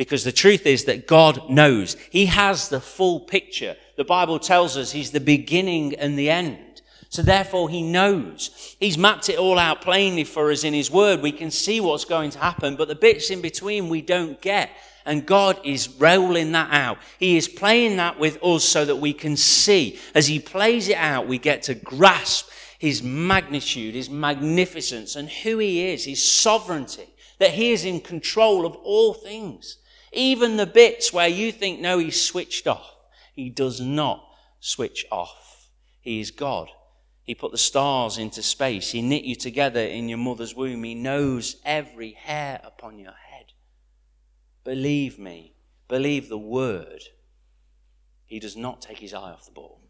Because 0.00 0.24
the 0.24 0.32
truth 0.32 0.64
is 0.64 0.86
that 0.86 1.06
God 1.06 1.50
knows. 1.50 1.94
He 2.08 2.24
has 2.24 2.70
the 2.70 2.80
full 2.80 3.20
picture. 3.20 3.76
The 3.96 4.04
Bible 4.04 4.38
tells 4.38 4.78
us 4.78 4.92
He's 4.92 5.10
the 5.10 5.20
beginning 5.20 5.94
and 5.94 6.18
the 6.18 6.30
end. 6.30 6.80
So 7.10 7.20
therefore 7.20 7.68
he 7.68 7.82
knows. 7.82 8.76
He's 8.80 8.96
mapped 8.96 9.28
it 9.28 9.38
all 9.38 9.58
out 9.58 9.82
plainly 9.82 10.24
for 10.24 10.50
us 10.50 10.64
in 10.64 10.72
his 10.72 10.90
word. 10.90 11.20
We 11.20 11.32
can 11.32 11.50
see 11.50 11.82
what's 11.82 12.06
going 12.06 12.30
to 12.30 12.38
happen, 12.38 12.76
but 12.76 12.88
the 12.88 12.94
bits 12.94 13.28
in 13.28 13.42
between 13.42 13.90
we 13.90 14.00
don't 14.00 14.40
get. 14.40 14.70
And 15.04 15.26
God 15.26 15.60
is 15.66 15.90
rolling 15.98 16.52
that 16.52 16.72
out. 16.72 16.96
He 17.18 17.36
is 17.36 17.46
playing 17.46 17.98
that 17.98 18.18
with 18.18 18.42
us 18.42 18.64
so 18.64 18.86
that 18.86 18.96
we 18.96 19.12
can 19.12 19.36
see. 19.36 19.98
As 20.14 20.28
he 20.28 20.40
plays 20.40 20.88
it 20.88 20.96
out, 20.96 21.28
we 21.28 21.36
get 21.36 21.64
to 21.64 21.74
grasp 21.74 22.48
his 22.78 23.02
magnitude, 23.02 23.94
his 23.94 24.08
magnificence, 24.08 25.14
and 25.14 25.28
who 25.28 25.58
he 25.58 25.90
is, 25.92 26.06
his 26.06 26.24
sovereignty, 26.24 27.08
that 27.38 27.50
he 27.50 27.72
is 27.72 27.84
in 27.84 28.00
control 28.00 28.64
of 28.64 28.74
all 28.76 29.12
things. 29.12 29.76
Even 30.12 30.56
the 30.56 30.66
bits 30.66 31.12
where 31.12 31.28
you 31.28 31.52
think, 31.52 31.80
no, 31.80 31.98
he's 31.98 32.20
switched 32.20 32.66
off. 32.66 32.94
He 33.34 33.48
does 33.48 33.80
not 33.80 34.24
switch 34.58 35.06
off. 35.10 35.68
He 36.00 36.20
is 36.20 36.30
God. 36.30 36.68
He 37.22 37.34
put 37.34 37.52
the 37.52 37.58
stars 37.58 38.18
into 38.18 38.42
space. 38.42 38.90
He 38.90 39.02
knit 39.02 39.24
you 39.24 39.36
together 39.36 39.80
in 39.80 40.08
your 40.08 40.18
mother's 40.18 40.54
womb. 40.54 40.82
He 40.82 40.94
knows 40.94 41.56
every 41.64 42.12
hair 42.12 42.60
upon 42.64 42.98
your 42.98 43.12
head. 43.12 43.52
Believe 44.64 45.18
me, 45.18 45.54
believe 45.88 46.28
the 46.28 46.38
word. 46.38 47.02
He 48.26 48.40
does 48.40 48.56
not 48.56 48.82
take 48.82 48.98
his 48.98 49.14
eye 49.14 49.30
off 49.30 49.46
the 49.46 49.52
ball. 49.52 49.80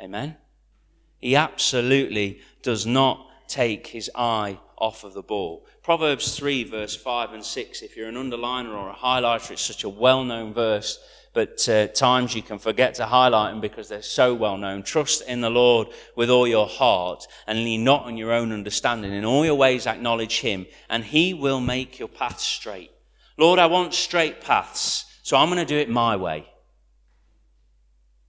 Amen? 0.00 0.36
He 1.18 1.36
absolutely 1.36 2.40
does 2.62 2.84
not 2.84 3.28
take 3.52 3.86
his 3.88 4.10
eye 4.14 4.58
off 4.78 5.04
of 5.04 5.14
the 5.14 5.22
ball. 5.22 5.66
Proverbs 5.82 6.36
3, 6.36 6.64
verse 6.64 6.96
5 6.96 7.32
and 7.32 7.44
6. 7.44 7.82
If 7.82 7.96
you're 7.96 8.08
an 8.08 8.14
underliner 8.14 8.74
or 8.74 8.90
a 8.90 8.94
highlighter, 8.94 9.52
it's 9.52 9.62
such 9.62 9.84
a 9.84 9.88
well 9.88 10.24
known 10.24 10.52
verse 10.52 10.98
but 11.34 11.66
uh, 11.68 11.86
times 11.88 12.34
you 12.34 12.42
can 12.42 12.58
forget 12.58 12.94
to 12.96 13.06
highlight 13.06 13.52
them 13.52 13.60
because 13.60 13.88
they're 13.88 14.02
so 14.02 14.34
well 14.34 14.58
known. 14.58 14.82
Trust 14.82 15.22
in 15.22 15.40
the 15.40 15.50
Lord 15.50 15.88
with 16.14 16.28
all 16.28 16.46
your 16.46 16.66
heart 16.66 17.26
and 17.46 17.64
lean 17.64 17.84
not 17.84 18.04
on 18.04 18.18
your 18.18 18.32
own 18.32 18.52
understanding. 18.52 19.12
In 19.12 19.24
all 19.24 19.44
your 19.44 19.54
ways 19.54 19.86
acknowledge 19.86 20.40
Him 20.40 20.66
and 20.90 21.04
He 21.04 21.32
will 21.32 21.60
make 21.60 21.98
your 21.98 22.08
path 22.08 22.38
straight. 22.38 22.90
Lord, 23.38 23.58
I 23.58 23.66
want 23.66 23.94
straight 23.94 24.42
paths, 24.42 25.06
so 25.22 25.38
I'm 25.38 25.48
going 25.48 25.58
to 25.58 25.64
do 25.64 25.78
it 25.78 25.88
my 25.88 26.16
way. 26.16 26.46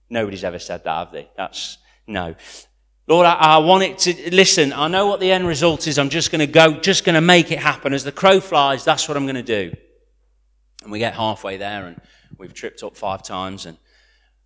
Nobody's 0.08 0.44
ever 0.44 0.58
said 0.58 0.84
that, 0.84 0.96
have 0.96 1.12
they? 1.12 1.28
That's 1.36 1.76
no. 2.06 2.36
Lord, 3.06 3.26
I, 3.26 3.34
I, 3.34 3.58
want 3.58 3.82
it 3.84 3.98
to, 3.98 4.34
listen, 4.34 4.72
I 4.72 4.88
know 4.88 5.06
what 5.06 5.20
the 5.20 5.30
end 5.30 5.46
result 5.46 5.86
is. 5.86 5.98
I'm 5.98 6.08
just 6.08 6.30
going 6.30 6.40
to 6.40 6.46
go, 6.46 6.80
just 6.80 7.04
going 7.04 7.14
to 7.14 7.20
make 7.20 7.50
it 7.50 7.58
happen. 7.58 7.92
As 7.92 8.02
the 8.04 8.12
crow 8.12 8.40
flies, 8.40 8.84
that's 8.84 9.08
what 9.08 9.16
I'm 9.16 9.26
going 9.26 9.34
to 9.34 9.42
do. 9.42 9.74
And 10.82 10.90
we 10.90 10.98
get 10.98 11.14
halfway 11.14 11.58
there 11.58 11.86
and 11.86 12.00
We've 12.38 12.54
tripped 12.54 12.82
up 12.82 12.96
five 12.96 13.22
times 13.22 13.66
and 13.66 13.78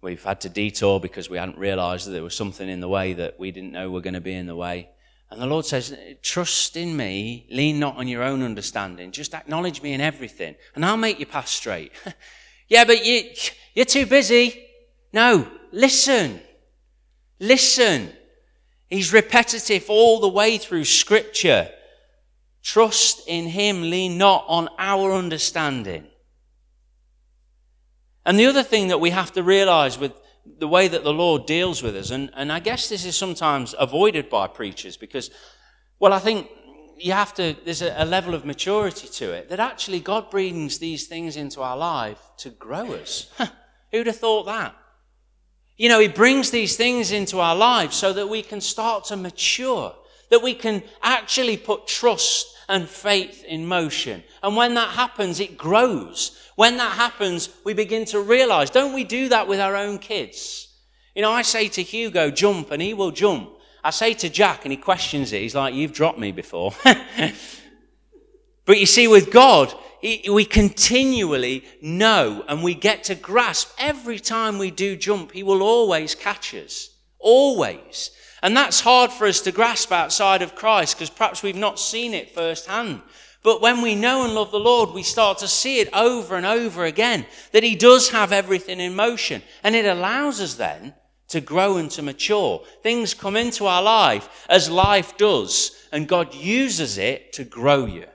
we've 0.01 0.23
had 0.23 0.41
to 0.43 0.49
detour 0.49 1.01
because 1.01 1.31
we 1.31 1.39
hadn't 1.39 1.59
realized 1.59 2.07
that 2.07 2.13
there 2.13 2.23
was 2.23 2.37
something 2.37 2.69
in 2.69 2.81
the 2.81 2.89
way 2.89 3.13
that 3.15 3.39
we 3.39 3.51
didn't 3.51 3.73
know 3.73 3.91
were 3.91 4.01
going 4.01 4.15
to 4.15 4.21
be 4.21 4.35
in 4.35 4.47
the 4.47 4.57
way. 4.57 4.91
And 5.31 5.41
the 5.41 5.47
Lord 5.47 5.67
says, 5.67 5.97
trust 6.23 6.77
in 6.77 6.97
me, 6.97 7.47
lean 7.51 7.79
not 7.79 7.97
on 7.97 8.09
your 8.09 8.23
own 8.23 8.43
understanding, 8.43 9.13
just 9.13 9.35
acknowledge 9.35 9.83
me 9.83 9.93
in 9.93 10.01
everything, 10.01 10.55
and 10.75 10.85
I'll 10.85 10.97
make 10.97 11.19
your 11.19 11.27
path 11.27 11.49
straight. 11.49 11.93
yeah, 12.69 12.85
but 12.85 13.05
you, 13.05 13.25
you're 13.75 13.85
too 13.85 14.07
busy. 14.07 14.67
No, 15.13 15.47
listen. 15.71 16.41
Listen. 17.39 18.11
He's 18.89 19.13
repetitive 19.13 19.87
all 19.89 20.21
the 20.21 20.29
way 20.29 20.59
through 20.59 20.85
scripture. 20.85 21.71
Trust 22.63 23.23
in 23.27 23.47
him, 23.47 23.83
lean 23.83 24.19
not 24.19 24.45
on 24.49 24.69
our 24.79 25.13
understanding. 25.13 26.07
And 28.25 28.39
the 28.39 28.47
other 28.47 28.63
thing 28.63 28.89
that 28.89 29.01
we 29.01 29.11
have 29.11 29.33
to 29.33 29.43
realize 29.43 29.99
with 29.99 30.13
the 30.59 30.69
way 30.69 30.89
that 30.89 31.05
the 31.05 31.13
Lord 31.13 31.47
deals 31.47 31.83
with 31.83 31.97
us, 31.97 32.11
and, 32.11 32.31
and 32.35 32.51
I 32.51 32.61
guess 32.61 32.89
this 32.89 33.05
is 33.05 33.17
sometimes 33.17 33.75
avoided 33.79 34.29
by 34.29 34.47
preachers 34.47 34.97
because, 34.97 35.31
well, 35.99 36.13
I 36.13 36.19
think 36.19 36.49
you 36.99 37.13
have 37.13 37.33
to, 37.35 37.57
there's 37.65 37.83
a, 37.83 37.95
a 37.97 38.05
level 38.05 38.35
of 38.35 38.45
maturity 38.45 39.09
to 39.09 39.33
it 39.33 39.51
that 39.51 39.61
actually 39.61 40.01
God 40.01 40.31
brings 40.31 40.79
these 40.79 41.07
things 41.07 41.37
into 41.37 41.63
our 41.63 41.77
life 41.77 42.21
to 42.39 42.51
grow 42.51 42.93
us. 42.93 43.31
Who'd 43.93 44.07
have 44.07 44.17
thought 44.17 44.45
that? 44.45 44.75
You 45.79 45.89
know, 45.89 46.01
He 46.01 46.09
brings 46.09 46.51
these 46.51 46.77
things 46.77 47.13
into 47.13 47.41
our 47.41 47.57
lives 47.57 47.97
so 47.97 48.13
that 48.13 48.29
we 48.29 48.43
can 48.43 48.61
start 48.61 49.05
to 49.05 49.17
mature, 49.17 49.95
that 50.31 50.43
we 50.43 50.55
can 50.55 50.83
actually 51.03 51.57
put 51.57 51.87
trust 51.87 52.55
and 52.69 52.87
faith 52.87 53.45
in 53.45 53.67
motion. 53.67 54.23
And 54.43 54.55
when 54.57 54.75
that 54.75 54.91
happens, 54.91 55.41
it 55.41 55.57
grows. 55.57 56.39
When 56.57 56.77
that 56.77 56.93
happens, 56.93 57.49
we 57.65 57.73
begin 57.73 58.05
to 58.07 58.21
realize, 58.21 58.69
don't 58.69 58.93
we 58.93 59.05
do 59.05 59.29
that 59.31 59.49
with 59.49 59.61
our 59.61 59.77
own 59.77 59.99
kids? 59.99 60.69
You 61.15 61.23
know, 61.23 61.33
I 61.33 61.43
say 61.43 61.69
to 61.69 61.83
Hugo, 61.83 62.31
jump, 62.31 62.71
and 62.71 62.83
he 62.83 62.95
will 62.95 63.11
jump. 63.11 63.51
I 63.83 63.91
say 63.91 64.13
to 64.15 64.29
Jack, 64.29 64.65
and 64.65 64.73
he 64.73 64.77
questions 64.77 65.33
it. 65.33 65.41
He's 65.41 65.55
like, 65.55 65.75
you've 65.75 65.93
dropped 65.93 66.19
me 66.19 66.33
before. 66.33 66.73
but 68.67 68.79
you 68.79 68.87
see, 68.87 69.09
with 69.09 69.31
God, 69.31 69.73
we 70.03 70.45
continually 70.45 71.65
know 71.83 72.45
and 72.49 72.63
we 72.63 72.75
get 72.75 73.05
to 73.05 73.15
grasp 73.15 73.71
every 73.79 74.19
time 74.19 74.59
we 74.59 74.71
do 74.71 74.97
jump, 74.97 75.33
he 75.33 75.43
will 75.43 75.63
always 75.63 76.15
catch 76.15 76.55
us. 76.55 76.91
Always. 77.19 78.11
And 78.43 78.57
that's 78.57 78.81
hard 78.81 79.11
for 79.11 79.27
us 79.27 79.41
to 79.41 79.53
grasp 79.53 79.91
outside 79.91 80.43
of 80.43 80.55
Christ 80.55 80.97
because 80.97 81.11
perhaps 81.11 81.43
we've 81.43 81.57
not 81.57 81.81
seen 81.81 82.15
it 82.15 82.31
firsthand. 82.31 83.03
But 83.43 83.61
when 83.61 83.83
we 83.83 83.95
know 83.95 84.25
and 84.25 84.35
love 84.35 84.51
the 84.51 84.61
Lord, 84.61 84.91
we 84.91 85.03
start 85.03 85.39
to 85.39 85.49
see 85.49 85.81
it 85.81 85.89
over 85.93 86.37
and 86.37 86.47
over 86.47 86.85
again 86.85 87.27
that 87.53 87.63
He 87.63 87.75
does 87.75 88.11
have 88.11 88.33
everything 88.33 88.81
in 88.81 88.95
motion. 88.95 89.43
And 89.63 89.75
it 89.75 89.87
allows 89.87 90.41
us 90.41 90.55
then 90.55 90.95
to 91.29 91.41
grow 91.41 91.77
and 91.77 91.91
to 91.93 92.03
mature. 92.03 92.65
Things 92.83 93.15
come 93.15 93.37
into 93.37 93.67
our 93.67 93.83
life 93.83 94.47
as 94.49 94.71
life 94.71 95.17
does, 95.17 95.89
and 95.93 96.09
God 96.09 96.35
uses 96.35 96.99
it 96.99 97.33
to 97.35 97.45
grow 97.45 97.87
you. 97.87 98.07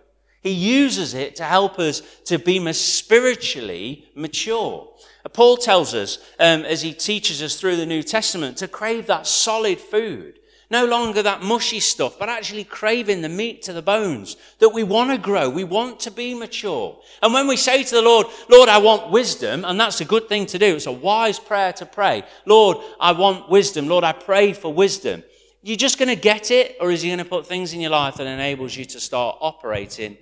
He 0.44 0.52
uses 0.52 1.14
it 1.14 1.38
to 1.38 1.46
help 1.46 1.80
us 1.80 2.02
to 2.26 2.38
be 2.38 2.72
spiritually 2.74 4.10
mature. 4.14 4.90
Paul 5.32 5.56
tells 5.56 5.96
us, 5.96 6.20
um, 6.38 6.66
as 6.66 6.82
he 6.82 6.92
teaches 6.94 7.42
us 7.42 7.60
through 7.60 7.78
the 7.78 7.86
New 7.86 8.04
Testament, 8.04 8.58
to 8.58 8.68
crave 8.68 9.08
that 9.08 9.26
solid 9.26 9.80
food. 9.80 10.40
No 10.70 10.86
longer 10.86 11.22
that 11.22 11.44
mushy 11.44 11.80
stuff, 11.80 12.18
but 12.18 12.30
actually 12.30 12.64
craving 12.64 13.22
the 13.22 13.30
meat 13.30 13.62
to 13.64 13.74
the 13.74 13.82
bones. 13.82 14.36
That 14.60 14.70
we 14.70 14.84
want 14.84 15.12
to 15.12 15.18
grow. 15.18 15.48
We 15.48 15.64
want 15.64 16.00
to 16.02 16.12
be 16.12 16.34
mature. 16.34 17.00
And 17.22 17.34
when 17.34 17.48
we 17.48 17.58
say 17.58 17.84
to 17.84 17.96
the 17.96 18.02
Lord, 18.02 18.28
Lord, 18.50 18.70
I 18.70 18.80
want 18.80 19.12
wisdom, 19.12 19.64
and 19.66 19.80
that's 19.80 20.02
a 20.02 20.06
good 20.06 20.28
thing 20.28 20.46
to 20.48 20.60
do. 20.60 20.76
It's 20.76 20.88
a 20.88 20.92
wise 20.92 21.40
prayer 21.40 21.74
to 21.74 21.86
pray. 21.86 22.24
Lord, 22.46 22.78
I 23.00 23.12
want 23.12 23.50
wisdom. 23.50 23.88
Lord, 23.88 24.04
I 24.04 24.14
pray 24.14 24.52
for 24.52 24.74
wisdom. 24.74 25.24
You're 25.62 25.78
just 25.78 26.00
going 26.00 26.10
to 26.10 26.22
get 26.22 26.52
it, 26.52 26.76
or 26.82 26.92
is 26.92 27.04
he 27.04 27.10
going 27.10 27.20
to 27.20 27.26
put 27.26 27.46
things 27.46 27.74
in 27.74 27.80
your 27.80 27.92
life 27.92 28.16
that 28.16 28.28
enables 28.28 28.76
you 28.76 28.84
to 28.86 29.00
start 29.00 29.38
operating 29.40 30.18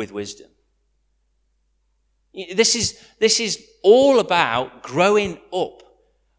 with 0.00 0.12
wisdom. 0.12 0.48
This 2.54 2.74
is, 2.74 2.98
this 3.18 3.38
is 3.38 3.62
all 3.82 4.18
about 4.18 4.82
growing 4.82 5.38
up. 5.52 5.82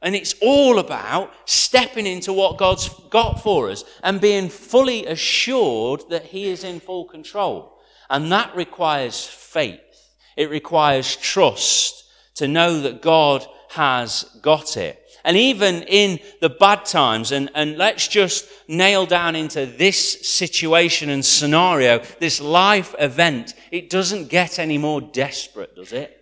And 0.02 0.16
it's 0.16 0.34
all 0.42 0.80
about 0.80 1.32
stepping 1.46 2.08
into 2.08 2.34
what 2.34 2.58
God's 2.58 2.90
got 3.12 3.44
for 3.44 3.70
us 3.70 3.84
and 4.02 4.20
being 4.20 4.50
fully 4.50 5.06
assured 5.06 6.10
that 6.10 6.26
He 6.26 6.50
is 6.50 6.64
in 6.64 6.80
full 6.80 7.06
control. 7.06 7.78
And 8.10 8.32
that 8.32 8.56
requires 8.56 9.28
faith. 9.28 10.18
It 10.36 10.50
requires 10.50 11.16
trust 11.18 12.04
to 12.38 12.48
know 12.48 12.82
that 12.82 13.04
God 13.04 13.46
has 13.70 14.24
got 14.42 14.78
it. 14.78 15.01
And 15.24 15.38
even 15.38 15.84
in 15.84 16.20
the 16.40 16.50
bad 16.50 16.86
times, 16.86 17.32
and, 17.32 17.50
and 17.54 17.78
let's 17.78 18.08
just 18.08 18.48
nail 18.68 19.06
down 19.06 19.36
into 19.36 19.66
this 19.66 20.28
situation 20.28 21.10
and 21.10 21.24
scenario, 21.24 22.00
this 22.20 22.42
life 22.42 22.96
event, 22.98 23.54
it 23.72 23.90
doesn't 23.90 24.30
get 24.30 24.60
any 24.60 24.78
more 24.78 25.02
desperate, 25.02 25.76
does 25.76 25.94
it? 25.94 26.18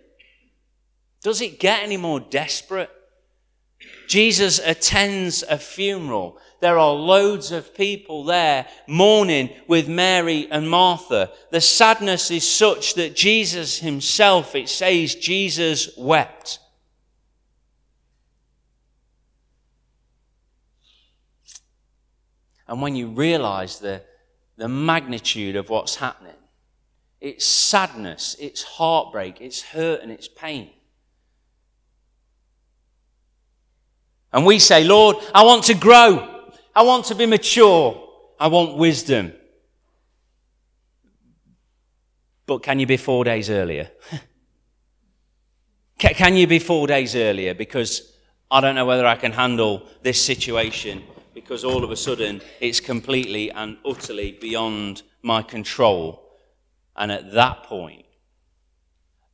Does 1.22 1.40
it 1.40 1.60
get 1.60 1.82
any 1.82 1.96
more 1.96 2.20
desperate? 2.20 2.90
Jesus 4.06 4.58
attends 4.58 5.42
a 5.42 5.58
funeral. 5.58 6.38
There 6.60 6.78
are 6.78 6.92
loads 6.92 7.52
of 7.52 7.74
people 7.74 8.24
there 8.24 8.66
mourning 8.86 9.50
with 9.66 9.88
Mary 9.88 10.48
and 10.50 10.68
Martha. 10.68 11.30
The 11.50 11.60
sadness 11.60 12.30
is 12.30 12.48
such 12.48 12.94
that 12.94 13.16
Jesus 13.16 13.78
himself, 13.78 14.54
it 14.54 14.68
says, 14.68 15.14
Jesus 15.14 15.96
wept. 15.96 16.58
And 22.70 22.80
when 22.80 22.94
you 22.94 23.08
realize 23.08 23.80
the, 23.80 24.00
the 24.56 24.68
magnitude 24.68 25.56
of 25.56 25.68
what's 25.70 25.96
happening, 25.96 26.36
it's 27.20 27.44
sadness, 27.44 28.36
it's 28.38 28.62
heartbreak, 28.62 29.40
it's 29.40 29.60
hurt, 29.60 30.02
and 30.02 30.12
it's 30.12 30.28
pain. 30.28 30.70
And 34.32 34.46
we 34.46 34.60
say, 34.60 34.84
Lord, 34.84 35.16
I 35.34 35.44
want 35.44 35.64
to 35.64 35.74
grow. 35.74 36.52
I 36.74 36.82
want 36.82 37.06
to 37.06 37.16
be 37.16 37.26
mature. 37.26 38.08
I 38.38 38.46
want 38.46 38.76
wisdom. 38.76 39.32
But 42.46 42.62
can 42.62 42.78
you 42.78 42.86
be 42.86 42.96
four 42.96 43.24
days 43.24 43.50
earlier? 43.50 43.90
can 45.98 46.36
you 46.36 46.46
be 46.46 46.60
four 46.60 46.86
days 46.86 47.16
earlier? 47.16 47.52
Because 47.52 48.16
I 48.48 48.60
don't 48.60 48.76
know 48.76 48.86
whether 48.86 49.06
I 49.06 49.16
can 49.16 49.32
handle 49.32 49.88
this 50.02 50.24
situation 50.24 51.02
because 51.40 51.64
all 51.64 51.82
of 51.82 51.90
a 51.90 51.96
sudden 51.96 52.42
it's 52.60 52.80
completely 52.80 53.50
and 53.50 53.78
utterly 53.84 54.32
beyond 54.32 55.02
my 55.22 55.42
control. 55.42 56.22
And 56.94 57.10
at 57.10 57.32
that 57.32 57.62
point, 57.62 58.04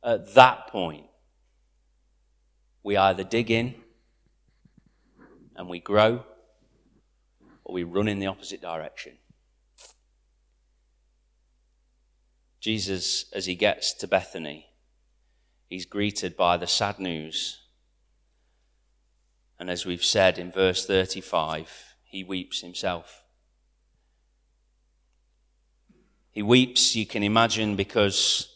at 0.03 0.33
that 0.35 0.67
point, 0.67 1.05
we 2.81 2.95
either 2.95 3.23
dig 3.23 3.51
in 3.51 3.75
and 5.57 5.67
we 5.67 5.79
grow, 5.79 6.23
or 7.65 7.73
we 7.73 7.83
run 7.83 8.07
in 8.07 8.19
the 8.19 8.27
opposite 8.27 8.61
direction. 8.61 9.17
Jesus, 12.61 13.25
as 13.33 13.47
he 13.47 13.55
gets 13.55 13.93
to 13.93 14.07
Bethany, 14.07 14.67
he's 15.67 15.85
greeted 15.85 16.37
by 16.37 16.55
the 16.55 16.67
sad 16.67 16.99
news. 16.99 17.63
And 19.59 19.69
as 19.69 19.85
we've 19.85 20.03
said 20.03 20.37
in 20.37 20.51
verse 20.51 20.85
35, 20.85 21.86
he 22.07 22.23
weeps 22.23 22.61
himself. 22.61 23.25
He 26.31 26.41
weeps, 26.41 26.95
you 26.95 27.05
can 27.05 27.23
imagine, 27.23 27.75
because 27.75 28.55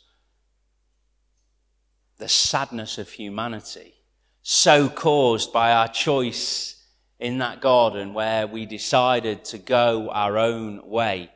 the 2.17 2.29
sadness 2.29 2.97
of 2.97 3.09
humanity, 3.09 3.95
so 4.41 4.87
caused 4.87 5.51
by 5.51 5.73
our 5.73 5.87
choice 5.87 6.85
in 7.19 7.39
that 7.39 7.59
garden 7.61 8.13
where 8.13 8.47
we 8.47 8.65
decided 8.65 9.43
to 9.45 9.57
go 9.57 10.09
our 10.11 10.37
own 10.37 10.87
way, 10.87 11.29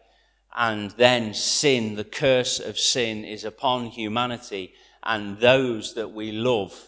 and 0.56 0.92
then 0.92 1.34
sin, 1.34 1.96
the 1.96 2.04
curse 2.04 2.60
of 2.60 2.80
sin, 2.80 3.26
is 3.26 3.44
upon 3.44 3.88
humanity 3.88 4.74
and 5.04 5.40
those 5.40 5.96
that 5.96 6.12
we 6.12 6.32
love. 6.32 6.88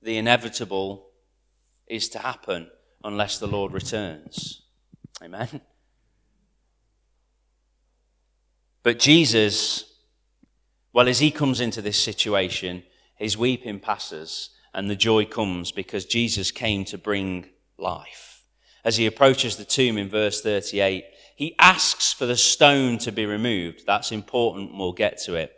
The 0.00 0.16
inevitable 0.16 1.08
is 1.86 2.08
to 2.10 2.18
happen 2.18 2.70
unless 3.06 3.38
the 3.38 3.46
Lord 3.46 3.72
returns. 3.72 4.62
Amen. 5.22 5.60
But 8.82 8.98
Jesus, 8.98 9.84
well, 10.92 11.08
as 11.08 11.20
he 11.20 11.30
comes 11.30 11.60
into 11.60 11.80
this 11.80 11.98
situation, 11.98 12.82
his 13.14 13.38
weeping 13.38 13.80
passes 13.80 14.50
and 14.74 14.90
the 14.90 14.96
joy 14.96 15.24
comes 15.24 15.72
because 15.72 16.04
Jesus 16.04 16.50
came 16.50 16.84
to 16.86 16.98
bring 16.98 17.46
life. 17.78 18.42
As 18.84 18.96
he 18.96 19.06
approaches 19.06 19.56
the 19.56 19.64
tomb 19.64 19.98
in 19.98 20.08
verse 20.08 20.42
38, 20.42 21.04
he 21.36 21.54
asks 21.58 22.12
for 22.12 22.26
the 22.26 22.36
stone 22.36 22.98
to 22.98 23.12
be 23.12 23.24
removed. 23.24 23.84
That's 23.86 24.12
important. 24.12 24.76
We'll 24.76 24.92
get 24.92 25.18
to 25.22 25.34
it. 25.34 25.52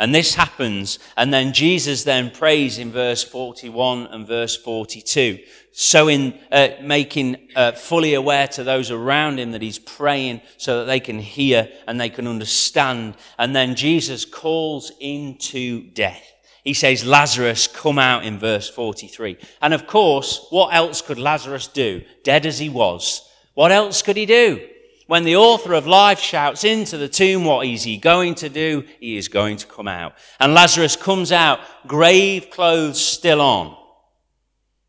And 0.00 0.14
this 0.14 0.34
happens, 0.34 0.98
and 1.14 1.30
then 1.30 1.52
Jesus 1.52 2.04
then 2.04 2.30
prays 2.30 2.78
in 2.78 2.90
verse 2.90 3.22
41 3.22 4.06
and 4.06 4.26
verse 4.26 4.56
42. 4.56 5.40
So 5.72 6.08
in 6.08 6.40
uh, 6.50 6.68
making 6.80 7.50
uh, 7.54 7.72
fully 7.72 8.14
aware 8.14 8.48
to 8.48 8.64
those 8.64 8.90
around 8.90 9.38
him 9.38 9.52
that 9.52 9.60
he's 9.60 9.78
praying 9.78 10.40
so 10.56 10.78
that 10.78 10.86
they 10.86 11.00
can 11.00 11.18
hear 11.18 11.68
and 11.86 12.00
they 12.00 12.08
can 12.08 12.26
understand. 12.26 13.14
And 13.38 13.54
then 13.54 13.74
Jesus 13.74 14.24
calls 14.24 14.90
into 15.00 15.82
death. 15.90 16.24
He 16.64 16.72
says, 16.72 17.04
Lazarus, 17.04 17.66
come 17.66 17.98
out 17.98 18.24
in 18.24 18.38
verse 18.38 18.70
43. 18.70 19.36
And 19.60 19.74
of 19.74 19.86
course, 19.86 20.46
what 20.48 20.72
else 20.72 21.02
could 21.02 21.18
Lazarus 21.18 21.66
do? 21.66 22.02
Dead 22.24 22.46
as 22.46 22.58
he 22.58 22.70
was. 22.70 23.28
What 23.52 23.70
else 23.70 24.00
could 24.00 24.16
he 24.16 24.24
do? 24.24 24.66
When 25.10 25.24
the 25.24 25.34
author 25.34 25.72
of 25.72 25.88
life 25.88 26.20
shouts 26.20 26.62
into 26.62 26.96
the 26.96 27.08
tomb, 27.08 27.44
what 27.44 27.66
is 27.66 27.82
he 27.82 27.96
going 27.96 28.36
to 28.36 28.48
do? 28.48 28.84
He 29.00 29.16
is 29.16 29.26
going 29.26 29.56
to 29.56 29.66
come 29.66 29.88
out. 29.88 30.12
And 30.38 30.54
Lazarus 30.54 30.94
comes 30.94 31.32
out, 31.32 31.58
grave 31.88 32.48
clothes 32.50 33.04
still 33.04 33.40
on. 33.40 33.76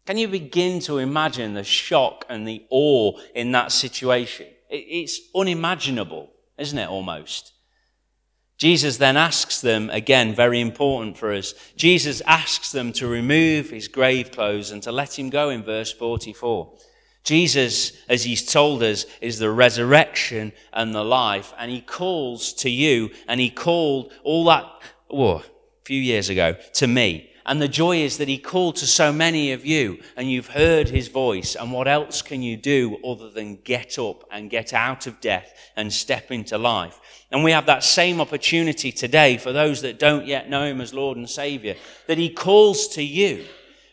Can 0.05 0.19
you 0.19 0.27
begin 0.27 0.79
to 0.81 0.99
imagine 0.99 1.55
the 1.55 1.63
shock 1.63 2.23
and 2.29 2.47
the 2.47 2.63
awe 2.69 3.13
in 3.33 3.51
that 3.53 3.71
situation? 3.71 4.45
It's 4.69 5.19
unimaginable, 5.33 6.29
isn't 6.55 6.77
it, 6.77 6.87
almost? 6.87 7.53
Jesus 8.59 8.97
then 8.97 9.17
asks 9.17 9.59
them, 9.59 9.89
again, 9.89 10.35
very 10.35 10.61
important 10.61 11.17
for 11.17 11.33
us, 11.33 11.55
Jesus 11.75 12.21
asks 12.27 12.71
them 12.71 12.93
to 12.93 13.07
remove 13.07 13.71
his 13.71 13.87
grave 13.87 14.29
clothes 14.29 14.69
and 14.69 14.83
to 14.83 14.91
let 14.91 15.17
him 15.17 15.31
go 15.31 15.49
in 15.49 15.63
verse 15.63 15.91
44. 15.91 16.77
Jesus, 17.23 17.93
as 18.09 18.23
he's 18.23 18.45
told 18.45 18.81
us, 18.81 19.05
is 19.21 19.37
the 19.37 19.51
resurrection 19.51 20.51
and 20.73 20.93
the 20.93 21.03
life. 21.03 21.53
And 21.57 21.69
he 21.69 21.81
calls 21.81 22.53
to 22.53 22.69
you, 22.69 23.11
and 23.27 23.39
he 23.39 23.49
called 23.49 24.11
all 24.23 24.45
that, 24.45 24.65
oh, 25.09 25.35
a 25.35 25.43
few 25.85 26.01
years 26.01 26.29
ago, 26.29 26.55
to 26.73 26.87
me. 26.87 27.29
And 27.45 27.61
the 27.61 27.67
joy 27.67 27.97
is 27.97 28.17
that 28.17 28.27
he 28.27 28.37
called 28.37 28.75
to 28.77 28.87
so 28.87 29.11
many 29.11 29.51
of 29.51 29.65
you, 29.65 29.99
and 30.15 30.29
you've 30.29 30.47
heard 30.47 30.89
his 30.89 31.07
voice. 31.07 31.55
And 31.55 31.71
what 31.71 31.87
else 31.87 32.21
can 32.21 32.41
you 32.41 32.55
do 32.55 32.97
other 33.03 33.29
than 33.29 33.57
get 33.57 33.97
up 33.97 34.23
and 34.31 34.49
get 34.49 34.73
out 34.73 35.07
of 35.07 35.19
death 35.21 35.53
and 35.75 35.91
step 35.91 36.31
into 36.31 36.57
life? 36.57 36.99
And 37.31 37.43
we 37.43 37.51
have 37.51 37.65
that 37.65 37.83
same 37.83 38.21
opportunity 38.21 38.91
today 38.91 39.37
for 39.37 39.51
those 39.51 39.81
that 39.81 39.99
don't 39.99 40.27
yet 40.27 40.49
know 40.49 40.65
him 40.65 40.81
as 40.81 40.93
Lord 40.93 41.17
and 41.17 41.29
Savior, 41.29 41.75
that 42.07 42.17
he 42.17 42.29
calls 42.29 42.87
to 42.89 43.03
you 43.03 43.45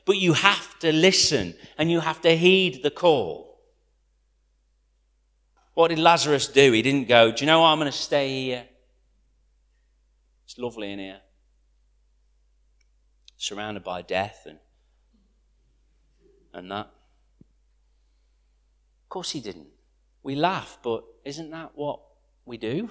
but 0.09 0.17
you 0.17 0.33
have 0.33 0.79
to 0.79 0.91
listen 0.91 1.55
and 1.77 1.91
you 1.91 2.01
have 2.01 2.23
to 2.23 2.35
heed 2.35 2.83
the 2.83 2.91
call. 2.91 3.61
What 5.75 5.89
did 5.89 5.99
Lazarus 5.99 6.49
do? 6.49 6.73
He 6.73 6.81
didn't 6.81 7.09
go, 7.09 7.31
Do 7.31 7.45
you 7.45 7.47
know 7.47 7.61
what? 7.61 7.67
I'm 7.67 7.79
going 7.79 7.93
to 7.93 7.97
stay 7.97 8.45
here. 8.45 8.65
It's 10.47 10.57
lovely 10.57 10.93
in 10.93 10.99
here. 10.99 11.21
Surrounded 13.37 13.85
by 13.85 14.01
death 14.01 14.47
and, 14.47 14.59
and 16.55 16.71
that. 16.71 16.87
Of 19.03 19.09
course 19.11 19.31
he 19.33 19.41
didn't. 19.41 19.69
We 20.23 20.37
laugh, 20.37 20.79
but 20.83 21.05
isn't 21.27 21.51
that 21.51 21.73
what 21.75 22.01
we 22.47 22.57
do? 22.57 22.89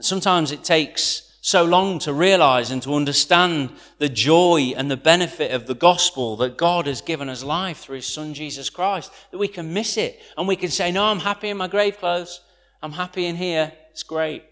Sometimes 0.00 0.50
it 0.50 0.64
takes 0.64 1.25
so 1.46 1.62
long 1.62 2.00
to 2.00 2.12
realize 2.12 2.72
and 2.72 2.82
to 2.82 2.92
understand 2.92 3.70
the 3.98 4.08
joy 4.08 4.72
and 4.76 4.90
the 4.90 4.96
benefit 4.96 5.52
of 5.52 5.68
the 5.68 5.76
gospel 5.76 6.36
that 6.36 6.58
God 6.58 6.88
has 6.88 7.00
given 7.00 7.28
us 7.28 7.44
life 7.44 7.78
through 7.78 7.96
his 7.96 8.06
son 8.06 8.34
Jesus 8.34 8.68
Christ 8.68 9.12
that 9.30 9.38
we 9.38 9.46
can 9.46 9.72
miss 9.72 9.96
it 9.96 10.20
and 10.36 10.48
we 10.48 10.56
can 10.56 10.70
say, 10.70 10.90
no, 10.90 11.04
I'm 11.04 11.20
happy 11.20 11.48
in 11.48 11.56
my 11.56 11.68
grave 11.68 11.98
clothes. 11.98 12.40
I'm 12.82 12.90
happy 12.90 13.26
in 13.26 13.36
here. 13.36 13.72
It's 13.92 14.02
great. 14.02 14.42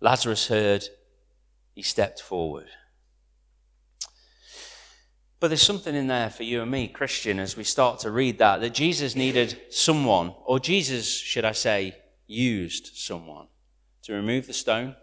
Lazarus 0.00 0.46
heard. 0.46 0.84
He 1.74 1.82
stepped 1.82 2.22
forward. 2.22 2.68
But 5.40 5.48
there's 5.48 5.60
something 5.60 5.96
in 5.96 6.06
there 6.06 6.30
for 6.30 6.44
you 6.44 6.62
and 6.62 6.70
me, 6.70 6.86
Christian, 6.86 7.40
as 7.40 7.56
we 7.56 7.64
start 7.64 7.98
to 8.00 8.12
read 8.12 8.38
that, 8.38 8.60
that 8.60 8.74
Jesus 8.74 9.16
needed 9.16 9.60
someone, 9.70 10.34
or 10.46 10.60
Jesus, 10.60 11.12
should 11.12 11.44
I 11.44 11.50
say, 11.50 11.96
used 12.26 12.96
someone 12.96 13.48
to 14.02 14.12
remove 14.12 14.46
the 14.46 14.52
stone. 14.52 14.96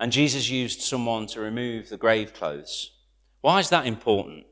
And 0.00 0.12
Jesus 0.12 0.48
used 0.48 0.80
someone 0.80 1.26
to 1.28 1.40
remove 1.40 1.88
the 1.88 1.96
grave 1.96 2.32
clothes. 2.32 2.92
Why 3.40 3.58
is 3.60 3.70
that 3.70 3.86
important? 3.86 4.46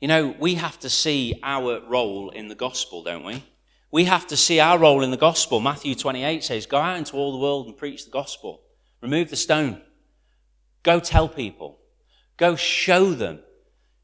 You 0.00 0.08
know, 0.08 0.34
we 0.38 0.54
have 0.54 0.78
to 0.80 0.90
see 0.90 1.40
our 1.42 1.80
role 1.80 2.30
in 2.30 2.48
the 2.48 2.54
gospel, 2.54 3.02
don't 3.02 3.24
we? 3.24 3.44
We 3.90 4.04
have 4.04 4.26
to 4.26 4.36
see 4.36 4.60
our 4.60 4.78
role 4.78 5.02
in 5.02 5.10
the 5.10 5.16
gospel. 5.16 5.60
Matthew 5.60 5.94
28 5.94 6.44
says, 6.44 6.66
Go 6.66 6.78
out 6.78 6.98
into 6.98 7.16
all 7.16 7.32
the 7.32 7.38
world 7.38 7.66
and 7.66 7.76
preach 7.76 8.04
the 8.04 8.10
gospel. 8.10 8.62
Remove 9.00 9.30
the 9.30 9.36
stone. 9.36 9.80
Go 10.82 11.00
tell 11.00 11.28
people. 11.28 11.78
Go 12.36 12.56
show 12.56 13.14
them. 13.14 13.40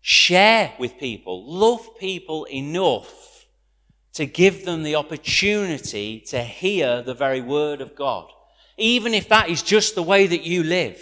Share 0.00 0.72
with 0.78 0.98
people. 0.98 1.44
Love 1.46 1.87
people 1.98 2.44
enough 2.44 3.32
to 4.14 4.27
give 4.27 4.64
them 4.64 4.83
the 4.83 4.96
opportunity 4.96 6.20
to 6.20 6.42
hear 6.42 7.03
the 7.03 7.14
very 7.14 7.40
word 7.40 7.81
of 7.81 7.94
God. 7.94 8.29
Even 8.77 9.14
if 9.14 9.29
that 9.29 9.48
is 9.48 9.62
just 9.62 9.94
the 9.94 10.03
way 10.03 10.27
that 10.27 10.42
you 10.42 10.62
live. 10.62 11.01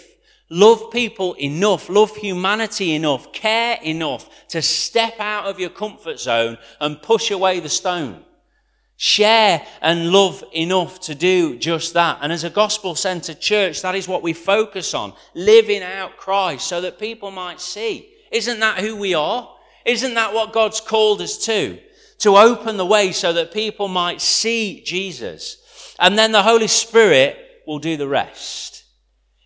Love 0.49 0.91
people 0.91 1.33
enough, 1.35 1.89
love 1.89 2.15
humanity 2.17 2.93
enough, 2.93 3.31
care 3.31 3.79
enough 3.83 4.47
to 4.49 4.61
step 4.61 5.17
out 5.19 5.45
of 5.45 5.59
your 5.59 5.69
comfort 5.69 6.19
zone 6.19 6.57
and 6.81 7.01
push 7.01 7.31
away 7.31 7.59
the 7.59 7.69
stone 7.69 8.23
share 9.01 9.65
and 9.81 10.11
love 10.11 10.43
enough 10.53 10.99
to 10.99 11.15
do 11.15 11.57
just 11.57 11.95
that. 11.95 12.19
And 12.21 12.31
as 12.31 12.43
a 12.43 12.51
gospel 12.51 12.93
centered 12.93 13.41
church, 13.41 13.81
that 13.81 13.95
is 13.95 14.07
what 14.07 14.21
we 14.21 14.31
focus 14.33 14.93
on 14.93 15.13
living 15.33 15.81
out 15.81 16.17
Christ 16.17 16.67
so 16.67 16.81
that 16.81 16.99
people 16.99 17.31
might 17.31 17.59
see. 17.59 18.07
Isn't 18.31 18.59
that 18.59 18.77
who 18.77 18.95
we 18.95 19.15
are? 19.15 19.51
Isn't 19.87 20.13
that 20.13 20.35
what 20.35 20.53
God's 20.53 20.79
called 20.79 21.19
us 21.19 21.39
to? 21.45 21.79
To 22.21 22.37
open 22.37 22.77
the 22.77 22.85
way 22.85 23.11
so 23.11 23.33
that 23.33 23.53
people 23.53 23.87
might 23.87 24.21
see 24.21 24.81
Jesus. 24.83 25.95
And 25.99 26.17
then 26.17 26.31
the 26.31 26.43
Holy 26.43 26.67
Spirit 26.67 27.37
will 27.67 27.79
do 27.79 27.97
the 27.97 28.07
rest. 28.07 28.71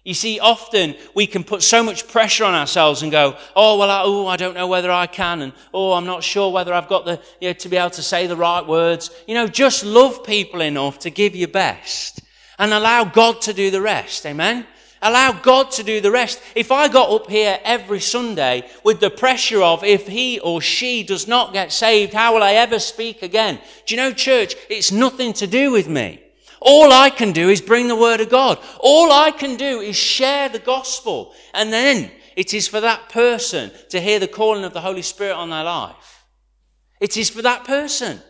You 0.06 0.14
see, 0.14 0.40
often 0.40 0.96
we 1.16 1.26
can 1.26 1.44
put 1.44 1.64
so 1.64 1.82
much 1.82 2.08
pressure 2.08 2.46
on 2.46 2.54
ourselves 2.54 3.02
and 3.02 3.12
go, 3.12 3.36
oh, 3.56 3.80
well, 3.80 3.90
I, 3.90 4.04
oh, 4.04 4.28
I 4.28 4.38
don't 4.38 4.54
know 4.54 4.68
whether 4.68 4.92
I 4.92 5.08
can, 5.08 5.42
and 5.42 5.52
oh, 5.74 5.94
I'm 5.94 6.06
not 6.06 6.24
sure 6.24 6.52
whether 6.52 6.74
I've 6.74 6.88
got 6.88 7.06
the, 7.06 7.20
you 7.42 7.50
know, 7.50 7.54
to 7.54 7.70
be 7.70 7.76
able 7.76 7.90
to 7.90 8.04
say 8.04 8.28
the 8.28 8.36
right 8.36 8.66
words. 8.66 9.10
You 9.28 9.34
know, 9.34 9.48
just 9.48 9.84
love 9.84 10.24
people 10.24 10.62
enough 10.62 11.00
to 11.00 11.10
give 11.10 11.36
your 11.36 11.48
best 11.48 12.22
and 12.60 12.72
allow 12.72 13.04
God 13.04 13.42
to 13.42 13.54
do 13.54 13.72
the 13.72 13.82
rest. 13.82 14.28
Amen? 14.28 14.68
Allow 15.06 15.34
God 15.34 15.70
to 15.74 15.84
do 15.84 16.02
the 16.02 16.10
rest. 16.10 16.41
If 16.56 16.72
I 16.72 16.88
got 16.88 17.12
up 17.12 17.30
here 17.30 17.60
every 17.63 18.00
Sunday 18.00 18.68
with 18.84 19.00
the 19.00 19.12
pressure 19.12 19.62
of 19.62 19.84
if 19.84 20.08
he 20.08 20.39
or 20.39 20.62
she 20.62 21.04
does 21.04 21.28
not 21.28 21.54
get 21.54 21.72
saved, 21.72 22.12
how 22.12 22.34
will 22.34 22.41
I 22.41 22.54
ever 22.54 22.80
speak 22.80 23.22
again? 23.22 23.60
Do 23.86 23.94
you 23.94 24.02
know, 24.02 24.12
church, 24.12 24.56
it's 24.68 24.91
nothing 24.91 25.34
to 25.34 25.46
do 25.46 25.72
with 25.72 25.88
me. 25.88 26.24
All 26.60 26.91
I 26.91 27.12
can 27.12 27.34
do 27.34 27.50
is 27.50 27.62
bring 27.62 27.88
the 27.88 27.96
word 27.96 28.20
of 28.20 28.30
God. 28.30 28.58
All 28.80 29.12
I 29.12 29.30
can 29.30 29.58
do 29.58 29.80
is 29.80 29.96
share 29.96 30.50
the 30.50 30.58
gospel. 30.58 31.36
And 31.54 31.72
then 31.72 32.10
it 32.36 32.56
is 32.56 32.68
for 32.68 32.82
that 32.82 33.08
person 33.10 33.70
to 33.89 34.02
hear 34.02 34.18
the 34.18 34.28
calling 34.28 34.63
of 34.63 34.74
the 34.74 34.82
Holy 34.82 35.04
Spirit 35.04 35.36
on 35.36 35.52
their 35.52 35.65
life. 35.65 36.26
It 37.00 37.15
is 37.15 37.30
for 37.30 37.44
that 37.44 37.63
person. 37.63 38.22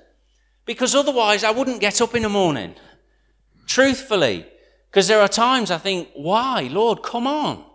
Because 0.65 0.93
otherwise 0.93 1.45
I 1.45 1.51
wouldn't 1.51 1.79
get 1.79 2.01
up 2.01 2.15
in 2.15 2.23
the 2.23 2.27
morning. 2.27 2.75
Truthfully. 3.65 4.45
Because 4.95 5.09
there 5.09 5.19
are 5.19 5.27
times 5.27 5.71
I 5.71 5.77
think, 5.77 6.07
why? 6.13 6.69
Lord, 6.71 7.03
come 7.03 7.27
on. 7.27 7.65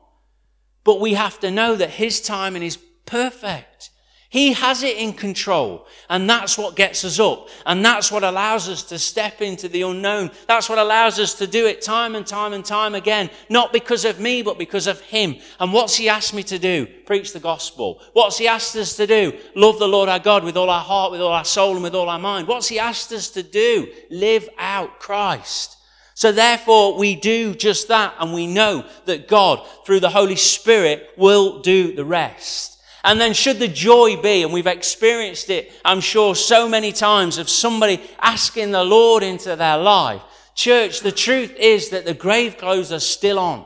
But 0.85 1.01
we 1.01 1.13
have 1.13 1.39
to 1.41 1.51
know 1.51 1.77
that 1.77 1.91
His 1.91 2.19
timing 2.23 2.63
is 2.63 2.79
perfect. 3.05 3.91
He 4.31 4.55
has 4.55 4.83
it 4.83 4.97
in 4.97 5.13
control. 5.13 5.87
And 6.09 6.31
that's 6.31 6.57
what 6.57 6.77
gets 6.77 7.05
us 7.05 7.21
up. 7.21 7.51
And 7.67 7.85
that's 7.85 8.11
what 8.11 8.25
allows 8.25 8.71
us 8.71 8.85
to 8.85 8.99
step 8.99 9.43
into 9.43 9.69
the 9.69 9.83
unknown. 9.83 10.31
That's 10.49 10.71
what 10.71 10.79
allows 10.79 11.19
us 11.19 11.35
to 11.35 11.47
do 11.47 11.67
it 11.67 11.83
time 11.83 12.15
and 12.15 12.27
time 12.27 12.55
and 12.55 12.65
time 12.65 12.95
again. 12.95 13.29
Not 13.51 13.75
because 13.75 14.07
of 14.07 14.19
me, 14.19 14.41
but 14.41 14.57
because 14.57 14.87
of 14.87 15.03
Him. 15.03 15.37
And 15.59 15.75
what's 15.75 15.97
He 15.97 16.09
asked 16.09 16.33
me 16.33 16.43
to 16.45 16.59
do? 16.59 16.87
Preach 17.05 17.35
the 17.35 17.39
gospel. 17.39 18.01
What's 18.15 18.39
He 18.39 18.49
asked 18.49 18.75
us 18.77 18.97
to 18.97 19.07
do? 19.07 19.39
Love 19.55 19.79
the 19.79 19.87
Lord 19.87 20.09
our 20.09 20.21
God 20.21 20.43
with 20.43 20.57
all 20.57 20.71
our 20.71 20.81
heart, 20.83 21.13
with 21.13 21.21
all 21.21 21.35
our 21.35 21.45
soul, 21.45 21.75
and 21.75 21.83
with 21.83 21.95
all 21.95 22.09
our 22.09 22.19
mind. 22.19 22.49
What's 22.49 22.69
He 22.69 22.79
asked 22.79 23.13
us 23.13 23.29
to 23.33 23.43
do? 23.43 23.93
Live 24.09 24.49
out 24.57 25.01
Christ. 25.01 25.77
So 26.21 26.33
therefore 26.33 26.99
we 26.99 27.17
do 27.17 27.55
just 27.55 27.89
that 27.89 28.15
and 28.21 28.35
we 28.35 28.47
know 28.47 28.85
that 29.07 29.27
God, 29.27 29.67
through 29.87 30.01
the 30.01 30.11
Holy 30.11 30.37
Spirit, 30.37 31.09
will 31.17 31.61
do 31.61 31.95
the 31.95 32.05
rest. 32.05 32.79
And 33.03 33.19
then 33.19 33.33
should 33.33 33.59
the 33.59 33.67
joy 33.67 34.21
be, 34.21 34.43
and 34.43 34.53
we've 34.53 34.67
experienced 34.67 35.49
it, 35.49 35.73
I'm 35.83 36.03
sure, 36.03 36.35
so 36.35 36.69
many 36.69 36.93
times 36.93 37.39
of 37.39 37.49
somebody 37.49 38.03
asking 38.21 38.71
the 38.71 38.85
Lord 38.85 39.23
into 39.23 39.57
their 39.57 39.79
life. 39.79 40.21
Church, 40.55 41.01
the 41.01 41.11
truth 41.11 41.57
is 41.57 41.89
that 41.89 42.05
the 42.05 42.13
grave 42.13 42.59
clothes 42.59 42.93
are 42.93 43.01
still 43.01 43.39
on. 43.39 43.65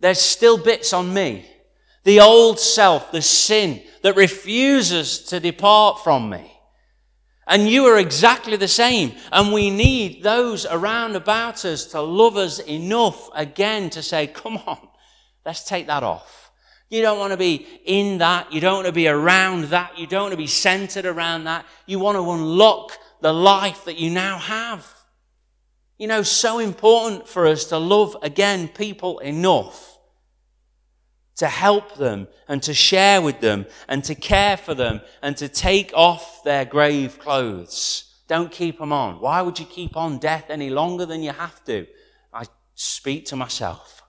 There's 0.00 0.20
still 0.20 0.58
bits 0.58 0.92
on 0.92 1.14
me. 1.14 1.46
The 2.02 2.18
old 2.18 2.58
self, 2.58 3.12
the 3.12 3.22
sin 3.22 3.80
that 4.02 4.16
refuses 4.16 5.20
to 5.26 5.38
depart 5.38 6.02
from 6.02 6.30
me. 6.30 6.53
And 7.46 7.68
you 7.68 7.84
are 7.86 7.98
exactly 7.98 8.56
the 8.56 8.68
same. 8.68 9.12
And 9.30 9.52
we 9.52 9.70
need 9.70 10.22
those 10.22 10.64
around 10.66 11.16
about 11.16 11.64
us 11.64 11.86
to 11.86 12.00
love 12.00 12.36
us 12.36 12.58
enough 12.58 13.28
again 13.34 13.90
to 13.90 14.02
say, 14.02 14.26
come 14.26 14.56
on, 14.66 14.88
let's 15.44 15.64
take 15.64 15.86
that 15.88 16.02
off. 16.02 16.50
You 16.88 17.02
don't 17.02 17.18
want 17.18 17.32
to 17.32 17.36
be 17.36 17.66
in 17.84 18.18
that. 18.18 18.52
You 18.52 18.60
don't 18.60 18.76
want 18.76 18.86
to 18.86 18.92
be 18.92 19.08
around 19.08 19.64
that. 19.64 19.98
You 19.98 20.06
don't 20.06 20.22
want 20.22 20.32
to 20.32 20.38
be 20.38 20.46
centered 20.46 21.06
around 21.06 21.44
that. 21.44 21.66
You 21.86 21.98
want 21.98 22.16
to 22.16 22.30
unlock 22.30 22.92
the 23.20 23.32
life 23.32 23.84
that 23.84 23.98
you 23.98 24.10
now 24.10 24.38
have. 24.38 24.86
You 25.98 26.06
know, 26.06 26.22
so 26.22 26.58
important 26.58 27.28
for 27.28 27.46
us 27.46 27.64
to 27.66 27.78
love 27.78 28.16
again 28.22 28.68
people 28.68 29.18
enough 29.20 29.93
to 31.36 31.48
help 31.48 31.96
them 31.96 32.28
and 32.48 32.62
to 32.62 32.74
share 32.74 33.20
with 33.20 33.40
them 33.40 33.66
and 33.88 34.04
to 34.04 34.14
care 34.14 34.56
for 34.56 34.74
them 34.74 35.00
and 35.22 35.36
to 35.36 35.48
take 35.48 35.92
off 35.94 36.42
their 36.44 36.64
grave 36.64 37.18
clothes. 37.18 38.14
Don't 38.28 38.50
keep 38.50 38.78
them 38.78 38.92
on. 38.92 39.20
Why 39.20 39.42
would 39.42 39.58
you 39.58 39.66
keep 39.66 39.96
on 39.96 40.18
death 40.18 40.46
any 40.48 40.70
longer 40.70 41.04
than 41.04 41.22
you 41.22 41.32
have 41.32 41.62
to? 41.64 41.86
I 42.32 42.44
speak 42.74 43.26
to 43.26 43.36
myself. 43.36 44.02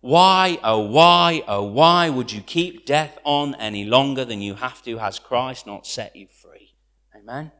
Why, 0.00 0.58
oh, 0.64 0.80
why, 0.80 1.44
oh, 1.46 1.62
why 1.62 2.10
would 2.10 2.32
you 2.32 2.40
keep 2.40 2.86
death 2.86 3.18
on 3.22 3.54
any 3.54 3.84
longer 3.84 4.24
than 4.24 4.42
you 4.42 4.56
have 4.56 4.82
to? 4.82 4.98
Has 4.98 5.20
Christ 5.20 5.64
not 5.64 5.86
set 5.86 6.16
you 6.16 6.26
free? 6.26 6.74
Amen? 7.14 7.52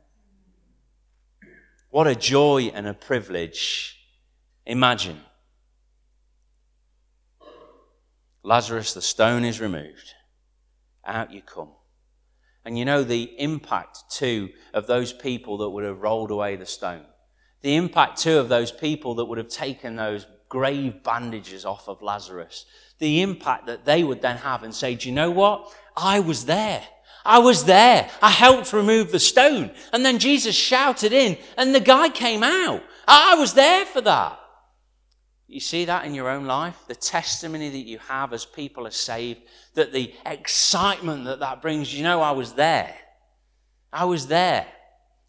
What 1.90 2.08
a 2.08 2.16
joy 2.16 2.72
and 2.74 2.88
a 2.88 2.94
privilege. 2.94 3.96
Imagine. 4.66 5.20
Lazarus, 8.42 8.94
the 8.94 9.02
stone 9.02 9.44
is 9.44 9.60
removed. 9.60 10.14
Out 11.06 11.32
you 11.32 11.42
come. 11.42 11.70
And 12.64 12.78
you 12.78 12.84
know 12.84 13.02
the 13.02 13.34
impact, 13.38 14.04
too, 14.10 14.50
of 14.72 14.86
those 14.86 15.12
people 15.12 15.58
that 15.58 15.70
would 15.70 15.84
have 15.84 16.00
rolled 16.02 16.30
away 16.30 16.56
the 16.56 16.66
stone. 16.66 17.04
The 17.62 17.76
impact, 17.76 18.18
too, 18.18 18.38
of 18.38 18.48
those 18.48 18.72
people 18.72 19.16
that 19.16 19.24
would 19.24 19.38
have 19.38 19.48
taken 19.48 19.96
those 19.96 20.26
grave 20.48 21.02
bandages 21.02 21.64
off 21.64 21.88
of 21.88 22.02
Lazarus. 22.02 22.66
The 22.98 23.22
impact 23.22 23.66
that 23.66 23.84
they 23.84 24.04
would 24.04 24.22
then 24.22 24.36
have 24.36 24.62
and 24.62 24.74
say, 24.74 24.94
do 24.94 25.08
you 25.08 25.14
know 25.14 25.30
what? 25.30 25.72
I 25.96 26.20
was 26.20 26.44
there. 26.44 26.82
I 27.24 27.38
was 27.38 27.64
there. 27.64 28.10
I 28.20 28.30
helped 28.30 28.72
remove 28.72 29.12
the 29.12 29.18
stone. 29.18 29.70
And 29.92 30.04
then 30.04 30.18
Jesus 30.18 30.54
shouted 30.54 31.12
in 31.12 31.38
and 31.56 31.74
the 31.74 31.80
guy 31.80 32.08
came 32.08 32.42
out. 32.42 32.82
I 33.06 33.34
was 33.36 33.54
there 33.54 33.86
for 33.86 34.00
that. 34.02 34.38
You 35.52 35.60
see 35.60 35.84
that 35.84 36.06
in 36.06 36.14
your 36.14 36.30
own 36.30 36.46
life? 36.46 36.76
The 36.88 36.94
testimony 36.94 37.68
that 37.68 37.86
you 37.86 37.98
have 37.98 38.32
as 38.32 38.46
people 38.46 38.86
are 38.86 38.90
saved, 38.90 39.42
that 39.74 39.92
the 39.92 40.14
excitement 40.24 41.26
that 41.26 41.40
that 41.40 41.60
brings. 41.60 41.94
You 41.94 42.04
know, 42.04 42.22
I 42.22 42.30
was 42.30 42.54
there. 42.54 42.94
I 43.92 44.06
was 44.06 44.28
there. 44.28 44.66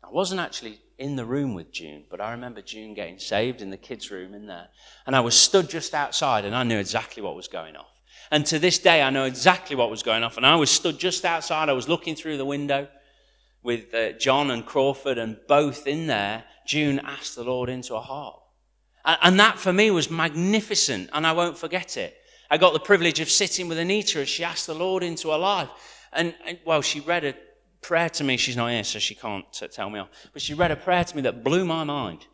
I 0.01 0.09
wasn't 0.09 0.39
actually 0.39 0.79
in 0.97 1.17
the 1.17 1.25
room 1.25 1.55
with 1.55 1.73
June, 1.73 2.05
but 2.09 2.21
I 2.21 2.31
remember 2.31 2.61
June 2.61 2.93
getting 2.93 3.19
saved 3.19 3.61
in 3.61 3.69
the 3.69 3.75
kids' 3.75 4.11
room 4.11 4.33
in 4.33 4.47
there. 4.47 4.69
And 5.05 5.13
I 5.13 5.19
was 5.19 5.35
stood 5.35 5.69
just 5.69 5.93
outside 5.93 6.45
and 6.45 6.55
I 6.55 6.63
knew 6.63 6.77
exactly 6.77 7.21
what 7.21 7.35
was 7.35 7.49
going 7.49 7.75
off. 7.75 8.01
And 8.31 8.45
to 8.45 8.59
this 8.59 8.79
day, 8.79 9.01
I 9.01 9.09
know 9.09 9.25
exactly 9.25 9.75
what 9.75 9.89
was 9.89 10.03
going 10.03 10.23
off. 10.23 10.37
And 10.37 10.45
I 10.45 10.55
was 10.55 10.69
stood 10.69 10.99
just 10.99 11.25
outside. 11.25 11.67
I 11.67 11.73
was 11.73 11.89
looking 11.89 12.15
through 12.15 12.37
the 12.37 12.45
window 12.45 12.87
with 13.61 13.93
uh, 13.93 14.13
John 14.13 14.51
and 14.51 14.65
Crawford, 14.65 15.17
and 15.17 15.37
both 15.47 15.85
in 15.85 16.07
there, 16.07 16.45
June 16.65 16.99
asked 16.99 17.35
the 17.35 17.43
Lord 17.43 17.69
into 17.69 17.95
her 17.95 18.01
heart. 18.01 18.42
And, 19.05 19.39
that 19.39 19.59
for 19.59 19.73
me 19.73 19.91
was 19.91 20.09
magnificent, 20.09 21.09
and 21.11 21.27
I 21.27 21.33
won't 21.33 21.57
forget 21.57 21.97
it. 21.97 22.15
I 22.49 22.57
got 22.57 22.73
the 22.73 22.79
privilege 22.79 23.19
of 23.19 23.29
sitting 23.29 23.67
with 23.67 23.77
Anita 23.77 24.21
as 24.21 24.29
she 24.29 24.43
asked 24.43 24.67
the 24.67 24.73
Lord 24.75 25.03
into 25.03 25.31
her 25.31 25.37
life. 25.37 25.69
And, 26.13 26.33
and 26.45 26.59
well, 26.65 26.81
she 26.81 26.99
read 26.99 27.25
a 27.25 27.35
prayer 27.81 28.09
to 28.11 28.23
me. 28.23 28.37
She's 28.37 28.55
not 28.55 28.71
here, 28.71 28.83
so 28.83 28.99
she 28.99 29.15
can't 29.15 29.45
tell 29.71 29.89
me 29.89 29.99
off. 29.99 30.09
But 30.31 30.41
she 30.41 30.53
read 30.53 30.71
a 30.71 30.75
prayer 30.75 31.03
to 31.03 31.15
me 31.15 31.21
that 31.23 31.43
blew 31.43 31.65
my 31.65 31.83
mind. 31.83 32.25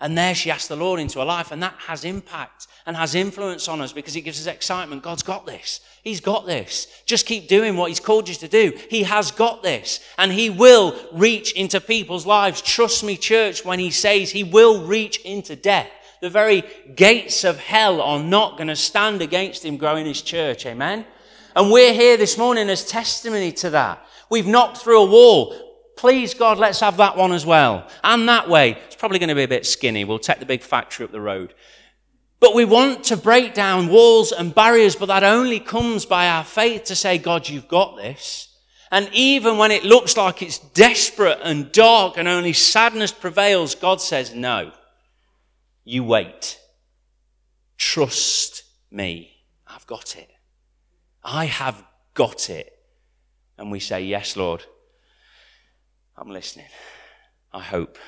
And 0.00 0.16
there 0.16 0.34
she 0.34 0.50
asked 0.50 0.68
the 0.68 0.76
Lord 0.76 1.00
into 1.00 1.20
her 1.20 1.24
life, 1.24 1.52
and 1.52 1.62
that 1.62 1.74
has 1.86 2.04
impact 2.04 2.66
and 2.84 2.96
has 2.96 3.14
influence 3.14 3.66
on 3.66 3.80
us 3.80 3.92
because 3.92 4.14
it 4.14 4.22
gives 4.22 4.40
us 4.40 4.52
excitement. 4.52 5.02
God's 5.02 5.22
got 5.22 5.46
this. 5.46 5.80
He's 6.02 6.20
got 6.20 6.44
this. 6.44 7.02
Just 7.06 7.24
keep 7.24 7.48
doing 7.48 7.76
what 7.76 7.88
He's 7.88 8.00
called 8.00 8.28
you 8.28 8.34
to 8.34 8.48
do. 8.48 8.76
He 8.90 9.04
has 9.04 9.30
got 9.30 9.62
this, 9.62 10.00
and 10.18 10.32
He 10.32 10.50
will 10.50 10.94
reach 11.12 11.52
into 11.52 11.80
people's 11.80 12.26
lives. 12.26 12.60
Trust 12.60 13.04
me, 13.04 13.16
church, 13.16 13.64
when 13.64 13.78
He 13.78 13.90
says 13.90 14.30
He 14.30 14.44
will 14.44 14.84
reach 14.84 15.16
into 15.20 15.56
death. 15.56 15.90
The 16.22 16.30
very 16.30 16.64
gates 16.94 17.44
of 17.44 17.58
hell 17.58 18.00
are 18.00 18.22
not 18.22 18.56
going 18.56 18.68
to 18.68 18.76
stand 18.76 19.22
against 19.22 19.64
Him 19.64 19.76
growing 19.76 20.06
His 20.06 20.22
church. 20.22 20.66
Amen? 20.66 21.04
And 21.54 21.70
we're 21.70 21.94
here 21.94 22.16
this 22.16 22.36
morning 22.36 22.68
as 22.68 22.84
testimony 22.84 23.52
to 23.52 23.70
that. 23.70 24.04
We've 24.30 24.46
knocked 24.46 24.78
through 24.78 25.02
a 25.02 25.06
wall. 25.06 25.54
Please, 25.96 26.34
God, 26.34 26.58
let's 26.58 26.80
have 26.80 26.98
that 26.98 27.16
one 27.16 27.32
as 27.32 27.46
well. 27.46 27.88
And 28.04 28.28
that 28.28 28.48
way. 28.48 28.78
It's 28.86 28.96
probably 28.96 29.18
going 29.18 29.30
to 29.30 29.34
be 29.34 29.44
a 29.44 29.48
bit 29.48 29.64
skinny. 29.64 30.04
We'll 30.04 30.18
take 30.18 30.38
the 30.38 30.46
big 30.46 30.62
factory 30.62 31.04
up 31.04 31.12
the 31.12 31.20
road. 31.20 31.54
But 32.40 32.54
we 32.54 32.66
want 32.66 33.04
to 33.04 33.16
break 33.16 33.54
down 33.54 33.88
walls 33.88 34.32
and 34.32 34.54
barriers, 34.54 34.94
but 34.94 35.06
that 35.06 35.24
only 35.24 35.58
comes 35.58 36.04
by 36.04 36.28
our 36.28 36.44
faith 36.44 36.84
to 36.84 36.94
say, 36.94 37.16
God, 37.16 37.48
you've 37.48 37.68
got 37.68 37.96
this. 37.96 38.54
And 38.90 39.08
even 39.12 39.56
when 39.56 39.70
it 39.70 39.84
looks 39.84 40.16
like 40.16 40.42
it's 40.42 40.58
desperate 40.58 41.38
and 41.42 41.72
dark 41.72 42.18
and 42.18 42.28
only 42.28 42.52
sadness 42.52 43.10
prevails, 43.10 43.74
God 43.74 44.00
says, 44.00 44.34
no. 44.34 44.72
You 45.88 46.02
wait. 46.02 46.58
Trust 47.78 48.64
me. 48.90 49.44
I've 49.68 49.86
got 49.86 50.16
it. 50.16 50.28
I 51.22 51.44
have 51.44 51.84
got 52.12 52.50
it. 52.50 52.76
And 53.56 53.70
we 53.70 53.78
say, 53.78 54.02
Yes, 54.02 54.36
Lord. 54.36 54.64
I'm 56.16 56.28
listening. 56.28 56.66
I 57.52 57.60
hope. 57.60 57.98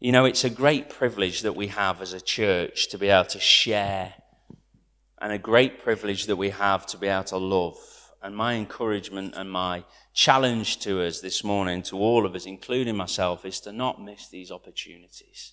You 0.00 0.12
know, 0.12 0.26
it's 0.26 0.44
a 0.44 0.50
great 0.50 0.90
privilege 0.90 1.40
that 1.40 1.56
we 1.56 1.68
have 1.68 2.02
as 2.02 2.12
a 2.12 2.20
church 2.20 2.88
to 2.88 2.98
be 2.98 3.08
able 3.08 3.30
to 3.30 3.40
share, 3.40 4.12
and 5.18 5.32
a 5.32 5.38
great 5.38 5.82
privilege 5.82 6.26
that 6.26 6.36
we 6.36 6.50
have 6.50 6.84
to 6.88 6.98
be 6.98 7.06
able 7.06 7.24
to 7.24 7.38
love. 7.38 7.78
And 8.24 8.34
my 8.34 8.54
encouragement 8.54 9.34
and 9.36 9.50
my 9.50 9.84
challenge 10.14 10.78
to 10.80 11.02
us 11.02 11.20
this 11.20 11.44
morning, 11.44 11.82
to 11.82 11.98
all 11.98 12.24
of 12.24 12.34
us, 12.34 12.46
including 12.46 12.96
myself, 12.96 13.44
is 13.44 13.60
to 13.60 13.70
not 13.70 14.02
miss 14.02 14.28
these 14.28 14.50
opportunities 14.50 15.52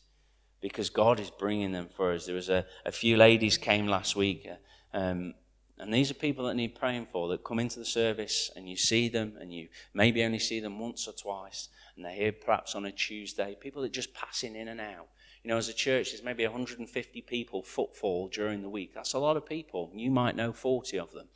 because 0.62 0.90
God 0.90 1.20
is 1.20 1.30
bringing 1.30 1.74
them 1.74 1.90
for 1.94 2.14
us. 2.14 2.26
There 2.28 2.36
was 2.36 2.48
a, 2.48 2.66
a 2.86 2.94
few 2.94 3.18
ladies 3.18 3.58
came 3.58 3.88
last 3.88 4.16
week. 4.16 4.48
Um, 4.94 5.34
and 5.80 5.94
these 5.94 6.12
are 6.12 6.14
people 6.14 6.46
that 6.46 6.54
need 6.54 6.76
praying 6.76 7.08
for 7.08 7.28
that 7.28 7.44
come 7.44 7.60
into 7.60 7.78
the 7.78 7.84
service 7.84 8.50
and 8.56 8.70
you 8.70 8.78
see 8.78 9.10
them 9.10 9.34
and 9.42 9.54
you 9.54 9.68
maybe 9.94 10.24
only 10.24 10.40
see 10.40 10.62
them 10.62 10.80
once 10.80 11.10
or 11.10 11.12
twice 11.12 11.68
and 11.98 12.06
they're 12.06 12.14
here 12.14 12.32
perhaps 12.32 12.74
on 12.74 12.86
a 12.86 12.92
Tuesday. 12.94 13.58
People 13.60 13.82
that 13.82 13.92
just 13.92 14.14
passing 14.14 14.56
in 14.56 14.70
and 14.70 14.80
out. 14.80 15.10
You 15.44 15.50
know, 15.50 15.58
as 15.58 15.68
a 15.68 15.74
church, 15.74 16.12
there's 16.12 16.24
maybe 16.24 16.46
150 16.46 17.22
people 17.24 17.64
footfall 17.64 18.30
during 18.30 18.62
the 18.62 18.70
week. 18.70 18.94
That's 18.94 19.14
a 19.14 19.20
lot 19.20 19.36
of 19.36 19.46
people. 19.46 19.92
You 19.94 20.10
might 20.10 20.38
know 20.38 20.54
40 20.54 20.98
of 20.98 21.12
them. 21.12 21.28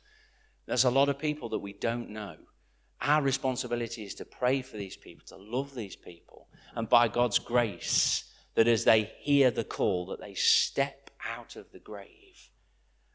There's 0.66 0.84
a 0.84 0.90
lot 0.90 1.08
of 1.08 1.18
people 1.18 1.48
that 1.50 1.58
we 1.58 1.72
don't 1.72 2.10
know. 2.10 2.36
Our 3.00 3.22
responsibility 3.22 4.04
is 4.04 4.14
to 4.16 4.24
pray 4.24 4.62
for 4.62 4.76
these 4.76 4.96
people, 4.96 5.24
to 5.26 5.36
love 5.36 5.74
these 5.74 5.96
people, 5.96 6.48
and 6.74 6.88
by 6.88 7.08
God's 7.08 7.38
grace, 7.38 8.24
that 8.54 8.66
as 8.66 8.84
they 8.84 9.12
hear 9.20 9.50
the 9.50 9.64
call, 9.64 10.06
that 10.06 10.20
they 10.20 10.34
step 10.34 11.10
out 11.26 11.56
of 11.56 11.70
the 11.72 11.78
grave 11.78 12.50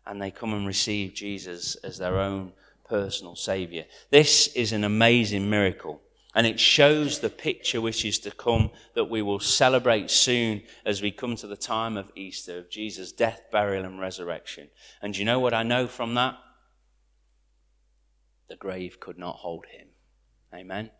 and 0.05 0.21
they 0.21 0.31
come 0.31 0.53
and 0.53 0.65
receive 0.67 1.13
Jesus 1.13 1.75
as 1.75 1.97
their 1.97 2.19
own 2.19 2.53
personal 2.87 3.35
Savior. 3.35 3.85
This 4.09 4.47
is 4.47 4.71
an 4.71 4.83
amazing 4.83 5.49
miracle. 5.49 6.01
And 6.33 6.47
it 6.47 6.59
shows 6.59 7.19
the 7.19 7.29
picture 7.29 7.81
which 7.81 8.05
is 8.05 8.17
to 8.19 8.31
come 8.31 8.71
that 8.93 9.09
we 9.09 9.21
will 9.21 9.41
celebrate 9.41 10.09
soon 10.09 10.63
as 10.85 11.01
we 11.01 11.11
come 11.11 11.35
to 11.35 11.47
the 11.47 11.57
time 11.57 11.97
of 11.97 12.11
Easter, 12.15 12.57
of 12.57 12.69
Jesus' 12.69 13.11
death, 13.11 13.41
burial, 13.51 13.83
and 13.83 13.99
resurrection. 13.99 14.69
And 15.01 15.17
you 15.17 15.25
know 15.25 15.39
what 15.39 15.53
I 15.53 15.63
know 15.63 15.87
from 15.87 16.13
that? 16.15 16.37
The 18.51 18.57
grave 18.57 18.99
could 18.99 19.17
not 19.17 19.37
hold 19.37 19.65
him. 19.67 19.87
Amen. 20.53 20.91